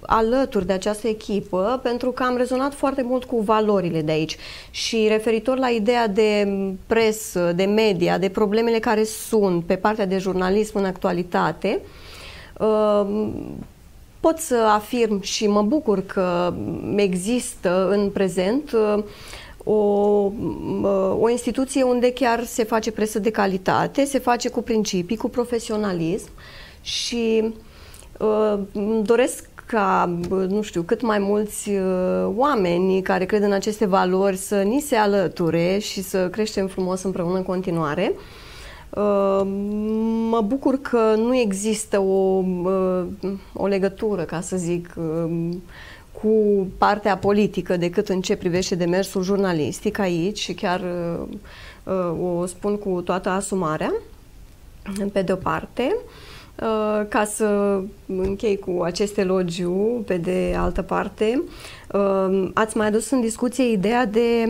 alături 0.00 0.66
de 0.66 0.72
această 0.72 1.08
echipă 1.08 1.80
pentru 1.82 2.10
că 2.10 2.22
am 2.22 2.36
rezonat 2.36 2.74
foarte 2.74 3.02
mult 3.02 3.24
cu 3.24 3.40
valorile 3.40 4.02
de 4.02 4.12
aici 4.12 4.36
și 4.70 5.06
referitor 5.08 5.58
la 5.58 5.68
ideea 5.68 6.06
de 6.08 6.48
presă, 6.86 7.52
de 7.52 7.64
media, 7.64 8.18
de 8.18 8.28
problemele 8.28 8.78
care 8.78 9.04
sunt 9.04 9.64
pe 9.64 9.76
partea 9.76 10.06
de 10.06 10.18
jurnalism 10.18 10.78
în 10.78 10.84
actualitate, 10.84 11.80
pot 14.28 14.38
să 14.38 14.54
afirm 14.54 15.20
și 15.20 15.46
mă 15.46 15.62
bucur 15.62 16.06
că 16.06 16.54
există 16.96 17.88
în 17.90 18.10
prezent 18.10 18.76
o, 19.64 19.74
o 21.18 21.28
instituție 21.30 21.82
unde 21.82 22.12
chiar 22.12 22.44
se 22.44 22.64
face 22.64 22.90
presă 22.90 23.18
de 23.18 23.30
calitate, 23.30 24.04
se 24.04 24.18
face 24.18 24.48
cu 24.48 24.62
principii, 24.62 25.16
cu 25.16 25.28
profesionalism 25.28 26.28
și 26.80 27.54
uh, 28.18 28.58
doresc 29.02 29.48
ca, 29.66 30.18
nu 30.28 30.62
știu, 30.62 30.82
cât 30.82 31.02
mai 31.02 31.18
mulți 31.18 31.70
uh, 31.70 32.32
oameni 32.36 33.02
care 33.02 33.24
cred 33.24 33.42
în 33.42 33.52
aceste 33.52 33.86
valori 33.86 34.36
să 34.36 34.62
ni 34.62 34.80
se 34.80 34.96
alăture 34.96 35.78
și 35.78 36.02
să 36.02 36.28
creștem 36.28 36.66
frumos 36.66 37.02
împreună 37.02 37.36
în 37.36 37.42
continuare. 37.42 38.12
Uh, 38.90 39.40
mă 40.30 40.40
bucur 40.40 40.80
că 40.80 41.14
nu 41.16 41.36
există 41.36 41.98
o, 42.00 42.42
uh, 42.62 43.04
o 43.52 43.66
legătură, 43.66 44.22
ca 44.22 44.40
să 44.40 44.56
zic, 44.56 44.94
cu 46.22 46.66
partea 46.78 47.16
politică 47.16 47.76
decât 47.76 48.08
în 48.08 48.20
ce 48.20 48.36
privește 48.36 48.74
demersul 48.74 49.22
jurnalistic 49.22 49.98
aici 49.98 50.38
și 50.38 50.54
chiar 50.54 50.82
o 52.20 52.46
spun 52.46 52.76
cu 52.78 53.00
toată 53.00 53.28
asumarea, 53.28 53.92
pe 55.12 55.22
de 55.22 55.32
o 55.32 55.36
parte. 55.36 55.96
Uh, 56.62 57.06
ca 57.08 57.24
să 57.24 57.80
închei 58.06 58.58
cu 58.58 58.82
acest 58.82 59.18
elogiu, 59.18 60.02
pe 60.06 60.16
de 60.16 60.54
altă 60.56 60.82
parte, 60.82 61.42
uh, 61.92 62.50
ați 62.54 62.76
mai 62.76 62.86
adus 62.86 63.10
în 63.10 63.20
discuție 63.20 63.70
ideea 63.70 64.06
de 64.06 64.48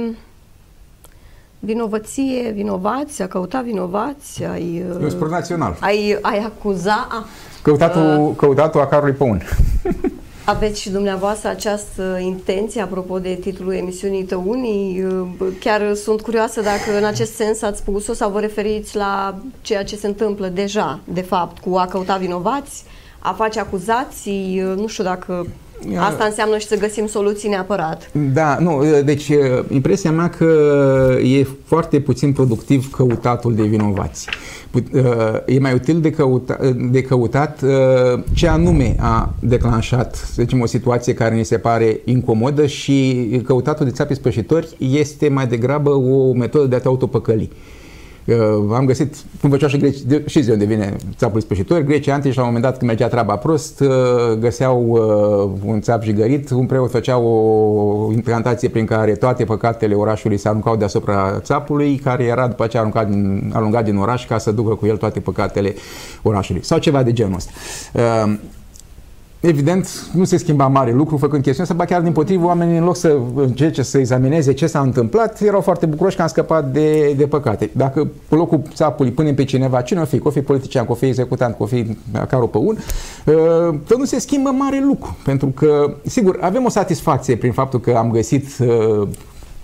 vinovăție, 1.58 2.50
vinovați, 2.50 3.22
a 3.22 3.26
căuta 3.26 3.60
vinovați, 3.60 4.44
ai... 4.44 4.84
E 5.00 5.04
un 5.04 5.10
sport 5.10 5.30
național. 5.30 5.76
Ai, 5.80 6.18
ai 6.22 6.38
acuza... 6.38 7.06
A, 7.10 7.26
căutatul, 7.62 8.26
uh, 8.28 8.36
căutatul 8.36 8.80
a 8.80 8.86
carului 8.86 9.14
păun. 9.14 9.42
Aveți 10.44 10.80
și 10.80 10.90
dumneavoastră 10.90 11.48
această 11.48 12.18
intenție 12.20 12.80
apropo 12.80 13.18
de 13.18 13.34
titlul 13.34 13.72
emisiunii 13.72 14.24
Tăunii? 14.24 15.06
Chiar 15.60 15.94
sunt 15.94 16.20
curioasă 16.20 16.60
dacă 16.60 16.98
în 16.98 17.04
acest 17.04 17.34
sens 17.34 17.62
ați 17.62 17.78
spus-o 17.78 18.12
sau 18.12 18.30
vă 18.30 18.40
referiți 18.40 18.96
la 18.96 19.38
ceea 19.60 19.84
ce 19.84 19.96
se 19.96 20.06
întâmplă 20.06 20.48
deja, 20.48 21.00
de 21.04 21.20
fapt, 21.20 21.58
cu 21.58 21.76
a 21.76 21.86
căuta 21.86 22.16
vinovați, 22.16 22.84
a 23.18 23.32
face 23.32 23.60
acuzații, 23.60 24.60
nu 24.76 24.86
știu 24.86 25.04
dacă 25.04 25.46
Asta 25.98 26.24
înseamnă 26.24 26.58
și 26.58 26.66
să 26.66 26.76
găsim 26.76 27.06
soluții 27.06 27.48
neapărat. 27.48 28.10
Da, 28.32 28.58
nu, 28.60 28.82
deci 29.04 29.30
impresia 29.68 30.10
mea 30.10 30.30
că 30.30 30.44
e 31.22 31.46
foarte 31.64 32.00
puțin 32.00 32.32
productiv 32.32 32.90
căutatul 32.90 33.54
de 33.54 33.62
vinovați. 33.62 34.28
E 35.46 35.58
mai 35.58 35.74
util 35.74 36.00
de, 36.00 36.10
căuta, 36.10 36.58
de 36.90 37.02
căutat 37.02 37.64
ce 38.34 38.48
anume 38.48 38.96
a 38.98 39.34
declanșat, 39.40 40.14
să 40.14 40.42
zicem, 40.42 40.60
o 40.60 40.66
situație 40.66 41.14
care 41.14 41.34
ne 41.34 41.42
se 41.42 41.58
pare 41.58 42.00
incomodă 42.04 42.66
și 42.66 43.28
căutatul 43.44 43.86
de 43.86 43.92
țapi 43.92 44.14
spășitori 44.14 44.76
este 44.78 45.28
mai 45.28 45.46
degrabă 45.46 45.90
o 45.90 46.32
metodă 46.32 46.66
de 46.66 46.74
a 46.74 46.78
te 46.78 46.88
autopăcăli. 46.88 47.50
Uh, 48.28 48.74
am 48.74 48.84
găsit, 48.84 49.16
cum 49.40 49.50
făceau 49.50 49.68
și 49.68 49.76
greci, 49.76 50.00
de, 50.00 50.22
și 50.26 50.40
de 50.40 50.52
unde 50.52 50.64
vine 50.64 50.96
țapul 51.16 51.40
spășitor, 51.40 51.80
grecii 51.80 52.12
antici 52.12 52.34
la 52.34 52.40
un 52.40 52.46
moment 52.46 52.64
dat 52.64 52.78
când 52.78 52.90
mergea 52.90 53.08
treaba 53.08 53.36
prost, 53.36 53.80
uh, 53.80 53.88
găseau 54.38 54.86
uh, 54.88 55.70
un 55.70 55.80
țap 55.80 56.02
jigărit, 56.02 56.50
un 56.50 56.66
preot 56.66 56.90
făcea 56.90 57.18
o 57.18 58.12
incantație 58.12 58.68
prin 58.68 58.86
care 58.86 59.12
toate 59.12 59.44
păcatele 59.44 59.94
orașului 59.94 60.36
se 60.36 60.48
aruncau 60.48 60.76
deasupra 60.76 61.38
țapului, 61.40 61.96
care 61.96 62.24
era 62.24 62.46
după 62.46 62.64
aceea 62.64 62.82
aruncat 62.82 63.08
din, 63.08 63.50
alungat 63.54 63.84
din 63.84 63.96
oraș 63.96 64.26
ca 64.26 64.38
să 64.38 64.52
ducă 64.52 64.74
cu 64.74 64.86
el 64.86 64.96
toate 64.96 65.20
păcatele 65.20 65.74
orașului. 66.22 66.64
Sau 66.64 66.78
ceva 66.78 67.02
de 67.02 67.12
genul 67.12 67.34
ăsta. 67.34 67.50
Uh, 69.40 69.48
Evident, 69.48 70.10
nu 70.12 70.24
se 70.24 70.36
schimba 70.36 70.66
mare 70.66 70.92
lucru 70.92 71.16
făcând 71.16 71.42
chestiunea 71.42 71.70
asta, 71.70 71.74
ba 71.74 71.84
chiar 71.84 72.02
din 72.02 72.12
potrivă, 72.12 72.46
oamenii 72.46 72.78
în 72.78 72.84
loc 72.84 72.96
să 72.96 73.16
încerce 73.34 73.82
să 73.82 73.98
examineze 73.98 74.52
ce 74.52 74.66
s-a 74.66 74.80
întâmplat, 74.80 75.40
erau 75.40 75.60
foarte 75.60 75.86
bucuroși 75.86 76.16
că 76.16 76.22
am 76.22 76.28
scăpat 76.28 76.72
de, 76.72 77.12
de 77.16 77.26
păcate. 77.26 77.70
Dacă 77.72 78.08
pe 78.28 78.34
locul 78.34 78.62
țapului 78.74 79.12
punem 79.12 79.34
pe 79.34 79.44
cineva, 79.44 79.80
cine 79.80 80.00
o 80.00 80.04
fi, 80.04 80.18
că 80.18 80.28
o 80.28 80.30
fi 80.30 80.40
politician, 80.40 80.84
că 80.84 80.92
o 80.92 80.94
fi 80.94 81.06
executant, 81.06 81.56
că 81.56 81.62
o 81.62 81.66
fi 81.66 81.96
carul 82.28 82.48
pe 82.48 82.58
un, 82.58 82.76
că 83.86 83.94
nu 83.96 84.04
se 84.04 84.18
schimbă 84.18 84.50
mare 84.50 84.82
lucru. 84.86 85.16
Pentru 85.24 85.46
că, 85.46 85.96
sigur, 86.04 86.38
avem 86.40 86.64
o 86.64 86.68
satisfacție 86.68 87.36
prin 87.36 87.52
faptul 87.52 87.80
că 87.80 87.94
am 87.96 88.10
găsit 88.10 88.46
uh, 88.58 89.08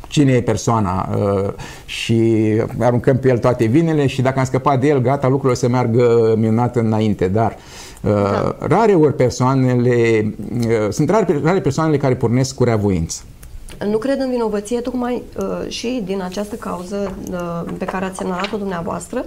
cine 0.08 0.32
e 0.32 0.42
persoana 0.42 1.08
uh, 1.16 1.52
și 1.84 2.42
aruncăm 2.78 3.18
pe 3.18 3.28
el 3.28 3.38
toate 3.38 3.64
vinele 3.64 4.06
și 4.06 4.22
dacă 4.22 4.38
am 4.38 4.44
scăpat 4.44 4.80
de 4.80 4.88
el, 4.88 5.00
gata, 5.00 5.28
lucrurile 5.28 5.52
o 5.52 5.54
să 5.54 5.68
meargă 5.68 6.34
minunat 6.38 6.76
înainte. 6.76 7.28
Dar 7.28 7.56
da. 8.04 8.10
Uh, 8.10 8.68
rare 8.68 8.94
ori 8.94 9.14
persoanele, 9.14 10.34
uh, 10.66 10.90
sunt 10.90 11.10
rare, 11.10 11.40
rare 11.42 11.60
persoanele 11.60 11.96
care 11.96 12.14
pornesc 12.14 12.54
cu 12.54 12.64
reavoință. 12.64 13.22
Nu 13.90 13.98
cred 13.98 14.20
în 14.20 14.30
vinovăție 14.30 14.80
tocmai 14.80 15.22
uh, 15.38 15.68
și 15.68 16.02
din 16.04 16.22
această 16.22 16.54
cauză 16.54 17.16
uh, 17.30 17.72
pe 17.78 17.84
care 17.84 18.04
ați 18.04 18.16
semnalat-o 18.16 18.56
dumneavoastră. 18.56 19.24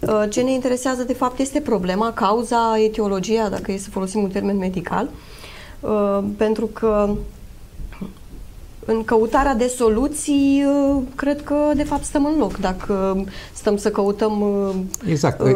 Uh, 0.00 0.24
ce 0.30 0.40
ne 0.40 0.52
interesează 0.52 1.02
de 1.02 1.12
fapt 1.12 1.38
este 1.38 1.60
problema, 1.60 2.12
cauza, 2.12 2.74
etiologia, 2.84 3.48
dacă 3.48 3.72
e 3.72 3.78
să 3.78 3.90
folosim 3.90 4.22
un 4.22 4.30
termen 4.30 4.56
medical, 4.56 5.08
uh, 5.80 6.18
pentru 6.36 6.66
că 6.66 7.10
în 8.90 9.04
căutarea 9.04 9.54
de 9.54 9.66
soluții, 9.66 10.64
uh, 10.66 11.02
cred 11.14 11.42
că 11.42 11.72
de 11.74 11.84
fapt 11.84 12.04
stăm 12.04 12.24
în 12.24 12.38
loc. 12.38 12.56
Dacă 12.56 13.24
stăm 13.52 13.76
să 13.76 13.90
căutăm 13.90 14.40
uh, 14.40 14.74
exact. 15.10 15.40
uh, 15.40 15.52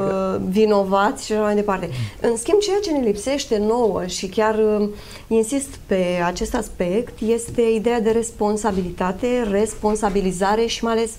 vinovați 0.49 1.27
și 1.27 1.33
așa 1.33 1.43
mai 1.43 1.55
departe. 1.55 1.91
În 2.21 2.37
schimb, 2.37 2.59
ceea 2.59 2.79
ce 2.83 2.91
ne 2.91 3.05
lipsește 3.05 3.59
nouă 3.59 4.07
și 4.07 4.27
chiar 4.27 4.55
uh, 4.55 4.89
insist 5.27 5.69
pe 5.87 6.05
acest 6.25 6.55
aspect 6.55 7.21
este 7.21 7.63
ideea 7.63 8.01
de 8.01 8.11
responsabilitate, 8.11 9.47
responsabilizare 9.51 10.67
și 10.67 10.85
mai 10.85 10.93
ales 10.93 11.11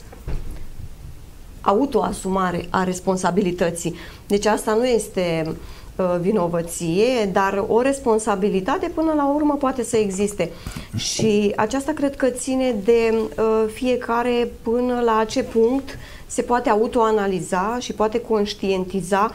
autoasumare 1.62 2.68
a 2.70 2.84
responsabilității. 2.84 3.96
Deci 4.28 4.46
asta 4.46 4.74
nu 4.74 4.86
este 4.86 5.44
uh, 5.48 5.54
Uh, 5.54 5.83
vinovăție, 6.22 7.26
dar 7.32 7.64
o 7.68 7.82
responsabilitate 7.82 8.92
până 8.94 9.14
la 9.14 9.34
urmă 9.34 9.56
poate 9.56 9.84
să 9.84 9.98
existe. 9.98 10.52
Și 10.96 11.54
aceasta 11.56 11.92
cred 11.92 12.16
că 12.16 12.30
ține 12.30 12.76
de 12.84 13.14
uh, 13.14 13.64
fiecare 13.74 14.52
până 14.62 15.02
la 15.02 15.24
ce 15.24 15.44
punct 15.44 15.98
se 16.28 16.42
poate 16.42 16.70
autoanaliza 16.70 17.78
și 17.80 17.94
poate 17.94 18.22
conștientiza 18.22 19.32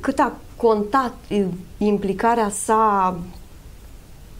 cât 0.00 0.18
a 0.18 0.36
contat 0.56 1.14
implicarea 1.78 2.48
sa 2.48 3.18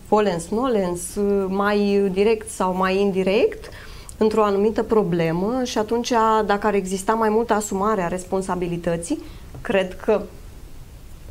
volens, 0.08 0.48
nolens, 0.48 1.00
mai 1.48 2.08
direct 2.12 2.50
sau 2.50 2.74
mai 2.74 3.00
indirect, 3.00 3.68
într-o 4.18 4.44
anumită 4.44 4.82
problemă 4.82 5.60
și 5.64 5.78
atunci, 5.78 6.12
dacă 6.46 6.66
ar 6.66 6.74
exista 6.74 7.12
mai 7.12 7.28
multă 7.28 7.52
asumare 7.52 8.02
a 8.02 8.08
responsabilității, 8.08 9.18
cred 9.60 9.96
că 9.96 10.22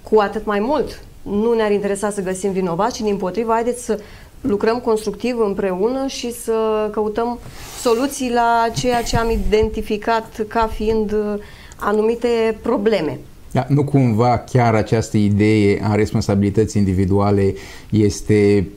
cu 0.04 0.20
atât 0.20 0.46
mai 0.46 0.60
mult 0.60 1.04
nu 1.22 1.54
ne-ar 1.54 1.72
interesa 1.72 2.10
să 2.10 2.22
găsim 2.22 2.52
vinovați, 2.52 2.96
ci 2.96 3.02
din 3.02 3.18
potrivă, 3.18 3.52
haideți 3.52 3.84
să 3.84 4.00
lucrăm 4.42 4.80
constructiv 4.80 5.40
împreună 5.40 6.08
și 6.08 6.34
să 6.34 6.90
căutăm 6.92 7.40
soluții 7.82 8.32
la 8.32 8.68
ceea 8.76 9.04
ce 9.04 9.18
am 9.18 9.30
identificat 9.30 10.46
ca 10.48 10.70
fiind 10.74 11.12
uh, 11.12 11.42
anumite 11.76 12.58
probleme. 12.62 13.20
Da, 13.52 13.66
nu 13.70 13.84
cumva 13.84 14.38
chiar 14.38 14.76
această 14.76 15.18
idee 15.18 15.82
a 15.84 15.96
responsabilității 15.96 16.82
individuale 16.82 17.54
este 17.90 18.68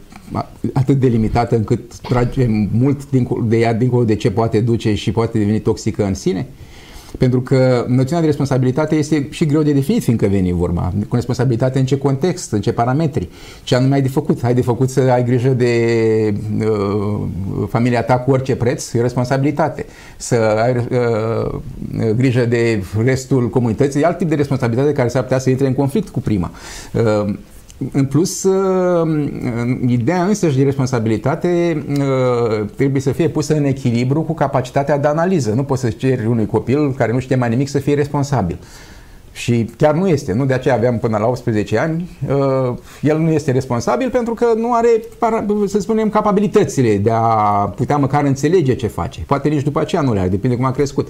atât 0.73 0.97
de 0.97 1.07
limitată 1.07 1.57
încât 1.57 1.97
trage 1.97 2.47
mult 2.73 3.11
de 3.45 3.59
ea 3.59 3.73
dincolo 3.75 4.05
de 4.05 4.15
ce 4.15 4.31
poate 4.31 4.61
duce 4.61 4.95
și 4.95 5.13
poate 5.13 5.39
deveni 5.39 5.61
toxică 5.61 6.05
în 6.05 6.15
sine? 6.15 6.47
Pentru 7.19 7.41
că 7.41 7.85
noțiunea 7.89 8.21
de 8.21 8.27
responsabilitate 8.27 8.95
este 8.95 9.27
și 9.31 9.47
greu 9.47 9.63
de 9.63 9.73
definit, 9.73 10.03
fiindcă 10.03 10.27
veni 10.27 10.53
vorba. 10.53 10.93
Cu 11.09 11.15
responsabilitate 11.15 11.79
în 11.79 11.85
ce 11.85 11.99
context, 11.99 12.53
în 12.53 12.61
ce 12.61 12.73
parametri, 12.73 13.29
ce 13.63 13.75
anume 13.75 13.95
ai 13.95 14.03
de 14.03 14.09
făcut. 14.09 14.45
Ai 14.45 14.55
de 14.55 14.63
făcut 14.63 14.91
să 14.91 15.01
ai 15.01 15.25
grijă 15.25 15.49
de 15.49 16.35
uh, 16.59 17.21
familia 17.69 18.03
ta 18.03 18.19
cu 18.19 18.31
orice 18.31 18.57
preț, 18.57 18.93
e 18.93 19.01
responsabilitate. 19.01 19.87
Să 20.17 20.35
ai 20.35 20.77
uh, 20.77 22.11
grijă 22.17 22.45
de 22.45 22.83
restul 23.05 23.51
comunității, 23.51 24.01
e 24.01 24.07
alt 24.07 24.19
tip 24.19 24.29
de 24.29 24.35
responsabilitate 24.35 24.93
care 24.93 25.09
s-ar 25.09 25.23
putea 25.23 25.39
să 25.39 25.51
intre 25.51 25.67
în 25.67 25.75
conflict 25.75 26.09
cu 26.09 26.21
prima. 26.21 26.51
Uh, 26.93 27.35
în 27.93 28.05
plus, 28.05 28.43
uh, 28.43 29.31
ideea 29.87 30.25
însăși 30.25 30.57
de 30.57 30.63
responsabilitate 30.63 31.83
uh, 31.89 32.67
trebuie 32.77 33.01
să 33.01 33.13
fie 33.13 33.29
pusă 33.29 33.55
în 33.55 33.65
echilibru 33.65 34.23
cu 34.23 34.35
capacitatea 34.35 34.99
de 34.99 35.09
analiză. 35.09 35.53
Nu 35.53 35.63
poți 35.65 35.81
să 35.81 35.91
ceri 35.91 36.27
unui 36.27 36.47
copil 36.47 36.95
care 36.95 37.13
nu 37.13 37.19
știe 37.19 37.37
mai 37.37 37.49
nimic 37.49 37.69
să 37.69 37.79
fie 37.79 37.95
responsabil. 37.95 38.59
Și 39.33 39.71
chiar 39.77 39.95
nu 39.95 40.09
este, 40.09 40.33
nu 40.33 40.45
de 40.45 40.55
aceea 40.55 40.75
aveam 40.75 40.99
până 40.99 41.19
la 41.19 41.27
18 41.27 41.79
ani, 41.79 42.19
uh, 42.29 42.75
el 43.01 43.19
nu 43.19 43.31
este 43.31 43.51
responsabil 43.51 44.11
pentru 44.11 44.35
că 44.35 44.47
nu 44.57 44.75
are, 44.75 44.89
să 45.67 45.81
spunem, 45.81 46.09
capabilitățile 46.09 46.97
de 46.97 47.11
a 47.13 47.19
putea 47.77 47.97
măcar 47.97 48.25
înțelege 48.25 48.75
ce 48.75 48.87
face. 48.87 49.23
Poate 49.27 49.49
nici 49.49 49.63
după 49.63 49.81
aceea 49.81 50.03
nu 50.03 50.13
le 50.13 50.21
are, 50.21 50.29
depinde 50.29 50.57
cum 50.57 50.65
a 50.65 50.71
crescut. 50.71 51.09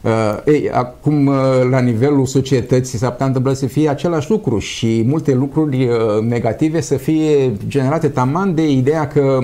Uh, 0.00 0.10
ei, 0.44 0.70
acum, 0.70 1.26
uh, 1.26 1.34
la 1.70 1.80
nivelul 1.80 2.26
societății 2.26 2.98
s-ar 2.98 3.10
putea 3.10 3.26
întâmpla 3.26 3.54
să 3.54 3.66
fie 3.66 3.88
același 3.88 4.30
lucru 4.30 4.58
și 4.58 5.04
multe 5.06 5.34
lucruri 5.34 5.88
negative 6.28 6.80
să 6.80 6.96
fie 6.96 7.52
generate 7.66 8.08
taman 8.08 8.54
de 8.54 8.70
ideea 8.70 9.08
că 9.08 9.38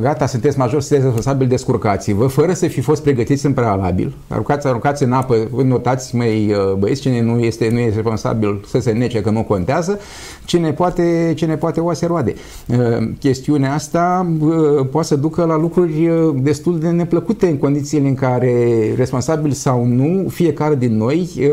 gata, 0.00 0.26
sunteți 0.26 0.58
major, 0.58 0.80
sunteți 0.80 1.04
responsabil, 1.04 1.48
descurcați-vă, 1.48 2.26
fără 2.26 2.52
să 2.52 2.66
fi 2.66 2.80
fost 2.80 3.02
pregătiți 3.02 3.46
în 3.46 3.52
prealabil. 3.52 4.14
Aruncați, 4.28 4.66
aruncați 4.66 5.02
în 5.02 5.12
apă, 5.12 5.48
notați, 5.64 6.16
măi 6.16 6.54
băieți, 6.78 7.00
cine 7.00 7.13
nu 7.20 7.38
este, 7.38 7.68
nu 7.72 7.78
este 7.78 7.94
responsabil 7.94 8.64
să 8.68 8.78
se 8.80 8.90
nece 8.90 9.20
că 9.20 9.30
nu 9.30 9.42
contează, 9.42 9.98
cine 10.44 10.72
poate, 10.72 11.32
cine 11.36 11.56
poate 11.56 11.80
oase 11.80 12.06
roade. 12.06 12.34
Uh, 12.66 13.08
chestiunea 13.18 13.74
asta 13.74 14.26
uh, 14.40 14.86
poate 14.90 15.06
să 15.06 15.16
ducă 15.16 15.44
la 15.44 15.56
lucruri 15.56 16.06
uh, 16.06 16.34
destul 16.42 16.78
de 16.78 16.88
neplăcute 16.88 17.46
în 17.46 17.56
condițiile 17.56 18.08
în 18.08 18.14
care, 18.14 18.52
responsabil 18.96 19.52
sau 19.52 19.84
nu, 19.84 20.28
fiecare 20.28 20.74
din 20.74 20.96
noi 20.96 21.50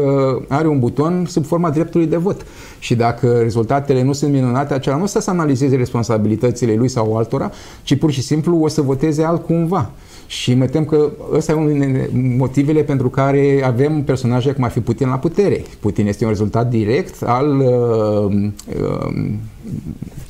are 0.47 0.67
un 0.67 0.80
buton 0.80 1.26
sub 1.28 1.45
forma 1.45 1.69
dreptului 1.69 2.08
de 2.08 2.17
vot. 2.17 2.45
Și 2.80 2.95
dacă 2.95 3.38
rezultatele 3.41 4.04
nu 4.04 4.13
sunt 4.13 4.32
minunate, 4.32 4.74
acela 4.74 4.97
nu 4.97 5.04
o 5.04 5.06
să 5.06 5.24
analizeze 5.26 5.76
responsabilitățile 5.76 6.76
lui 6.76 6.88
sau 6.88 7.17
altora, 7.17 7.52
ci 7.84 7.97
pur 7.97 8.12
și 8.12 8.21
simplu 8.21 8.58
o 8.62 8.67
să 8.67 8.82
voteze 8.82 9.24
altcumva. 9.24 9.91
Și 10.31 10.53
mă 10.53 10.65
tem 10.65 10.85
că 10.85 11.09
ăsta 11.33 11.51
e 11.51 11.55
unul 11.55 11.69
din 11.69 12.35
motivele 12.37 12.81
pentru 12.81 13.09
care 13.09 13.61
avem 13.65 14.03
personaje 14.03 14.51
cum 14.51 14.63
ar 14.63 14.71
fi 14.71 14.79
Putin 14.79 15.07
la 15.07 15.17
putere. 15.17 15.63
Putin 15.79 16.07
este 16.07 16.23
un 16.23 16.29
rezultat 16.29 16.69
direct 16.69 17.23
al 17.23 17.59
uh, 17.59 18.49
uh, 18.81 19.31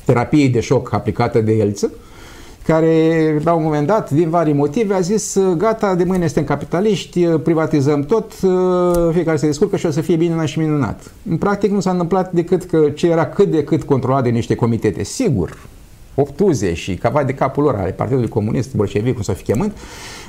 terapiei 0.06 0.50
de 0.50 0.60
șoc 0.60 0.94
aplicată 0.94 1.42
de 1.42 1.52
Elță, 1.52 1.92
care 2.66 3.42
la 3.44 3.54
un 3.54 3.64
moment 3.64 3.88
dat, 3.88 4.10
din 4.10 4.30
vari 4.30 4.54
motive, 4.54 4.94
a 4.94 5.00
zis 5.00 5.40
gata, 5.58 5.96
de 5.96 6.04
mâine 6.04 6.26
suntem 6.26 6.44
capitaliști, 6.44 7.26
privatizăm 7.26 8.02
tot, 8.02 8.32
uh, 8.42 9.10
fiecare 9.12 9.38
se 9.38 9.46
descurcă 9.46 9.78
și 9.78 9.86
o 9.86 9.92
să 9.92 10.02
fie 10.02 10.16
bine 10.16 10.46
și 10.46 10.60
minunat. 10.60 11.12
În 11.30 11.38
practic 11.38 11.72
nu 11.72 11.80
s-a 11.80 11.92
întâmplat 11.92 12.32
decât 12.32 12.64
că 12.64 12.90
ce 12.90 13.08
era 13.08 13.26
cât 13.26 13.52
de 13.52 13.64
cât 13.64 13.84
controlat 13.84 14.24
de 14.24 14.30
niște 14.30 14.56
comitete. 14.56 15.04
Sigur, 15.04 15.58
obtuze 16.16 16.74
și 16.74 16.96
cava 16.96 17.24
de 17.24 17.34
capul 17.34 17.64
lor 17.64 17.76
ale 17.76 17.92
Partidului 17.92 18.30
Comunist, 18.30 18.76
bolșevic, 18.76 19.14
cum 19.14 19.24
să 19.24 19.34
fi 19.34 19.44
chemând, 19.44 19.72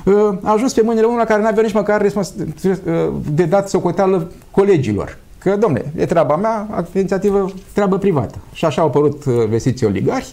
uh, 0.05 0.13
a 0.41 0.51
ajuns 0.51 0.73
pe 0.73 0.81
mâinile 0.81 1.05
unul 1.05 1.23
care 1.23 1.41
n-avea 1.41 1.63
nici 1.63 1.73
măcar 1.73 2.01
uh, 2.01 3.09
de 3.33 3.43
dat 3.43 3.69
socoteală 3.69 4.31
colegilor. 4.51 5.17
Că, 5.37 5.55
domne, 5.59 5.91
e 5.97 6.05
treaba 6.05 6.35
mea, 6.35 6.85
inițiativă, 6.95 7.51
treabă 7.73 7.97
privată. 7.97 8.37
Și 8.53 8.65
așa 8.65 8.81
au 8.81 8.87
apărut 8.87 9.25
uh, 9.25 9.33
vestiții 9.49 9.85
oligarhi, 9.85 10.31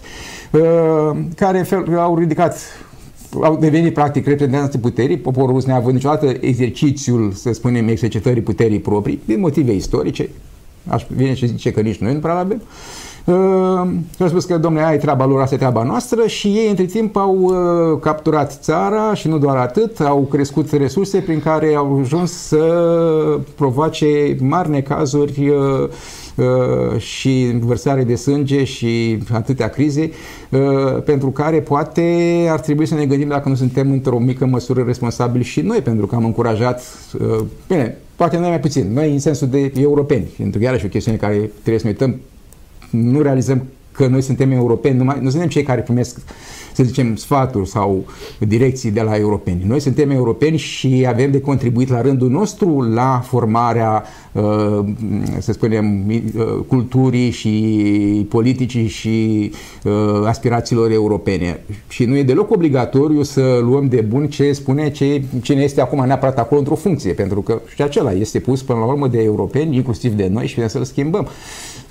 care 1.35 1.67
au 1.97 2.17
ridicat 2.17 2.57
au 3.39 3.57
devenit 3.57 3.93
practic 3.93 4.27
reprezentanții 4.27 4.79
puterii, 4.79 5.17
poporul 5.17 5.53
rus 5.53 5.65
neavând 5.65 5.93
niciodată 5.93 6.33
exercițiul, 6.39 7.31
să 7.31 7.53
spunem, 7.53 7.87
exercitării 7.87 8.41
puterii 8.41 8.79
proprii, 8.79 9.21
din 9.25 9.39
motive 9.39 9.73
istorice, 9.73 10.29
aș 10.87 11.05
vine 11.07 11.33
și 11.33 11.47
zice 11.47 11.71
că 11.71 11.81
nici 11.81 11.97
noi 11.97 12.13
nu 12.13 12.19
prea 12.19 12.35
avem, 12.35 12.61
au 14.19 14.27
spus 14.27 14.45
că, 14.45 14.57
domnule, 14.57 14.85
ai 14.85 14.97
treaba 14.97 15.25
lor, 15.25 15.41
asta 15.41 15.55
e 15.55 15.57
treaba 15.57 15.83
noastră 15.83 16.27
și 16.27 16.47
ei 16.47 16.69
între 16.69 16.85
timp 16.85 17.15
au 17.15 17.37
uh, 17.39 17.99
capturat 17.99 18.57
țara 18.61 19.13
și 19.13 19.27
nu 19.27 19.37
doar 19.37 19.57
atât, 19.57 19.99
au 19.99 20.27
crescut 20.29 20.71
resurse 20.71 21.19
prin 21.19 21.39
care 21.39 21.75
au 21.75 21.99
ajuns 21.99 22.31
să 22.31 22.65
provoace 23.55 24.35
mari 24.39 24.69
necazuri 24.69 25.49
uh, 25.49 25.87
uh, 26.35 26.99
și 26.99 27.57
vărsare 27.59 28.03
de 28.03 28.15
sânge 28.15 28.63
și 28.63 29.17
atâtea 29.33 29.67
crize 29.67 30.11
pentru 31.05 31.29
care 31.29 31.59
poate 31.59 32.03
ar 32.49 32.59
trebui 32.59 32.85
să 32.85 32.95
ne 32.95 33.05
gândim 33.05 33.27
dacă 33.27 33.49
nu 33.49 33.55
suntem 33.55 33.91
într-o 33.91 34.19
mică 34.19 34.45
măsură 34.45 34.83
responsabili 34.85 35.43
și 35.43 35.61
noi, 35.61 35.79
pentru 35.79 36.05
că 36.05 36.15
am 36.15 36.25
încurajat, 36.25 36.83
bine, 37.67 37.97
poate 38.15 38.37
noi 38.37 38.49
mai 38.49 38.59
puțin, 38.59 38.93
noi 38.93 39.11
în 39.11 39.19
sensul 39.19 39.47
de 39.47 39.71
europeni, 39.75 40.25
pentru 40.37 40.59
că 40.59 40.65
iarăși 40.65 40.85
o 40.85 40.89
chestiune 40.89 41.17
care 41.17 41.35
trebuie 41.35 41.79
să 41.79 41.87
ne 41.87 41.95
uităm 41.99 42.19
nu 42.91 43.21
realizăm 43.21 43.63
că 43.91 44.07
noi 44.07 44.21
suntem 44.21 44.51
europeni, 44.51 44.97
numai, 44.97 45.17
nu 45.21 45.29
suntem 45.29 45.49
cei 45.49 45.63
care 45.63 45.81
primesc, 45.81 46.19
să 46.73 46.83
zicem, 46.83 47.15
sfaturi 47.15 47.69
sau 47.69 48.05
direcții 48.39 48.91
de 48.91 49.01
la 49.01 49.15
europeni. 49.15 49.63
Noi 49.67 49.79
suntem 49.79 50.09
europeni 50.09 50.57
și 50.57 51.05
avem 51.07 51.31
de 51.31 51.39
contribuit 51.39 51.89
la 51.89 52.01
rândul 52.01 52.29
nostru 52.29 52.81
la 52.81 53.21
formarea, 53.23 54.03
uh, 54.31 54.79
să 55.39 55.51
spunem, 55.51 56.03
uh, 56.07 56.43
culturii 56.67 57.29
și 57.29 58.25
politicii 58.29 58.87
și 58.87 59.51
uh, 59.83 59.91
aspirațiilor 60.25 60.91
europene. 60.91 61.63
Și 61.87 62.05
nu 62.05 62.17
e 62.17 62.23
deloc 62.23 62.51
obligatoriu 62.51 63.23
să 63.23 63.59
luăm 63.63 63.87
de 63.87 64.01
bun 64.01 64.27
ce 64.27 64.51
spune 64.51 64.91
ce, 64.91 65.23
cine 65.41 65.61
este 65.61 65.81
acum 65.81 66.05
neapărat 66.05 66.39
acolo 66.39 66.59
într-o 66.59 66.75
funcție, 66.75 67.13
pentru 67.13 67.41
că 67.41 67.61
și 67.75 67.81
acela 67.81 68.11
este 68.11 68.39
pus 68.39 68.61
până 68.63 68.79
la 68.79 68.85
urmă 68.85 69.07
de 69.07 69.21
europeni, 69.21 69.75
inclusiv 69.75 70.13
de 70.13 70.27
noi 70.31 70.47
și 70.47 70.53
putem 70.53 70.69
să-l 70.69 70.83
schimbăm 70.83 71.27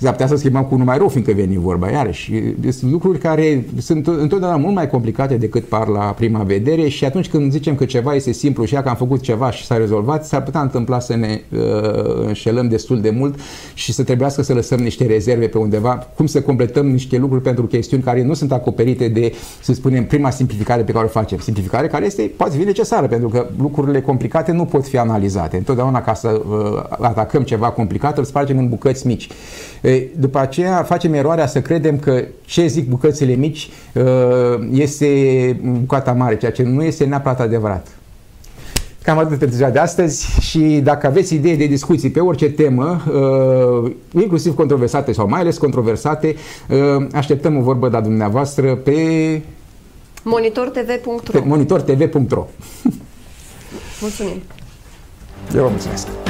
s-ar 0.01 0.13
putea 0.13 0.27
să 0.27 0.37
schimbăm 0.37 0.65
cu 0.65 0.77
numai 0.77 0.99
rău, 0.99 1.09
fiindcă 1.09 1.33
veni 1.33 1.57
vorba 1.57 1.91
iarăși. 1.91 2.33
Sunt 2.71 2.91
lucruri 2.91 3.19
care 3.19 3.65
sunt 3.79 4.07
întotdeauna 4.07 4.57
mult 4.71 4.83
mai 4.83 4.91
complicate 4.91 5.37
decât 5.37 5.65
par 5.65 5.87
la 5.87 6.01
prima 6.01 6.43
vedere 6.43 6.89
și 6.89 7.05
atunci 7.05 7.29
când 7.29 7.53
zicem 7.53 7.75
că 7.75 7.85
ceva 7.85 8.15
este 8.15 8.33
simplu 8.33 8.65
și 8.65 8.75
că 8.75 8.89
am 8.89 8.97
făcut 8.97 9.21
ceva 9.21 9.51
și 9.51 9.65
s-a 9.65 9.77
rezolvat, 9.77 10.27
s-ar 10.27 10.43
putea 10.43 10.61
întâmpla 10.61 11.01
să 11.01 11.17
ne 11.17 11.41
uh, 11.53 11.61
înșelăm 12.27 12.69
destul 12.69 13.01
de 13.01 13.11
mult 13.11 13.39
și 13.75 13.93
să 13.93 14.03
trebuiască 14.03 14.43
să 14.43 14.55
lăsăm 14.55 14.79
niște 14.79 15.07
rezerve 15.07 15.47
pe 15.47 15.59
undeva, 15.59 16.07
cum 16.17 16.27
să 16.27 16.41
completăm 16.41 16.87
niște 16.87 17.17
lucruri 17.17 17.43
pentru 17.43 17.67
chestiuni 17.67 18.03
care 18.03 18.23
nu 18.23 18.35
sunt 18.35 18.53
acoperite 18.53 19.09
de, 19.09 19.33
să 19.63 19.73
spunem, 19.73 20.07
prima 20.07 20.31
simplificare 20.31 20.83
pe 20.83 20.93
care 20.93 21.05
o 21.05 21.09
facem. 21.09 21.39
Simplificare 21.39 21.87
care 21.87 22.05
este, 22.05 22.31
poate 22.37 22.57
fi 22.57 22.65
necesară, 22.65 23.07
pentru 23.07 23.29
că 23.29 23.47
lucrurile 23.59 24.01
complicate 24.01 24.53
nu 24.53 24.65
pot 24.65 24.87
fi 24.87 24.99
analizate. 24.99 25.57
Întotdeauna 25.57 26.03
ca 26.03 26.15
să 26.15 26.29
uh, 26.29 26.83
atacăm 26.89 27.43
ceva 27.43 27.71
complicat, 27.71 28.19
îl 28.19 28.25
spargem 28.25 28.59
în 28.59 28.69
bucăți 28.69 29.07
mici. 29.07 29.29
După 30.17 30.39
aceea 30.39 30.83
facem 30.83 31.15
eroarea 31.15 31.47
să 31.47 31.61
credem 31.61 31.99
că 31.99 32.25
ce 32.45 32.67
zic 32.67 32.89
bucățile 32.89 33.35
mici 33.35 33.71
este 34.73 35.07
bucata 35.63 36.13
mare, 36.13 36.37
ceea 36.37 36.53
ce 36.53 36.63
nu 36.63 36.83
este 36.83 37.05
neapărat 37.05 37.41
adevărat. 37.41 37.87
Cam 39.03 39.19
atât 39.19 39.39
pentru 39.39 39.57
ziua 39.57 39.71
de 39.71 39.79
astăzi 39.79 40.41
și 40.41 40.59
dacă 40.59 41.07
aveți 41.07 41.35
idei 41.35 41.57
de 41.57 41.67
discuții 41.67 42.11
pe 42.11 42.21
orice 42.21 42.51
temă, 42.51 43.03
inclusiv 44.11 44.55
controversate 44.55 45.13
sau 45.13 45.29
mai 45.29 45.41
ales 45.41 45.59
controversate, 45.59 46.35
așteptăm 47.13 47.57
o 47.57 47.61
vorbă 47.61 47.89
de 47.89 48.01
dumneavoastră 48.01 48.75
pe 48.75 48.95
monitortv.ro 50.23 51.41
monitortv.ro 51.45 52.47
Mulțumim! 54.01 54.43
Eu 55.55 55.63
vă 55.63 55.69
mulțumesc! 55.69 56.30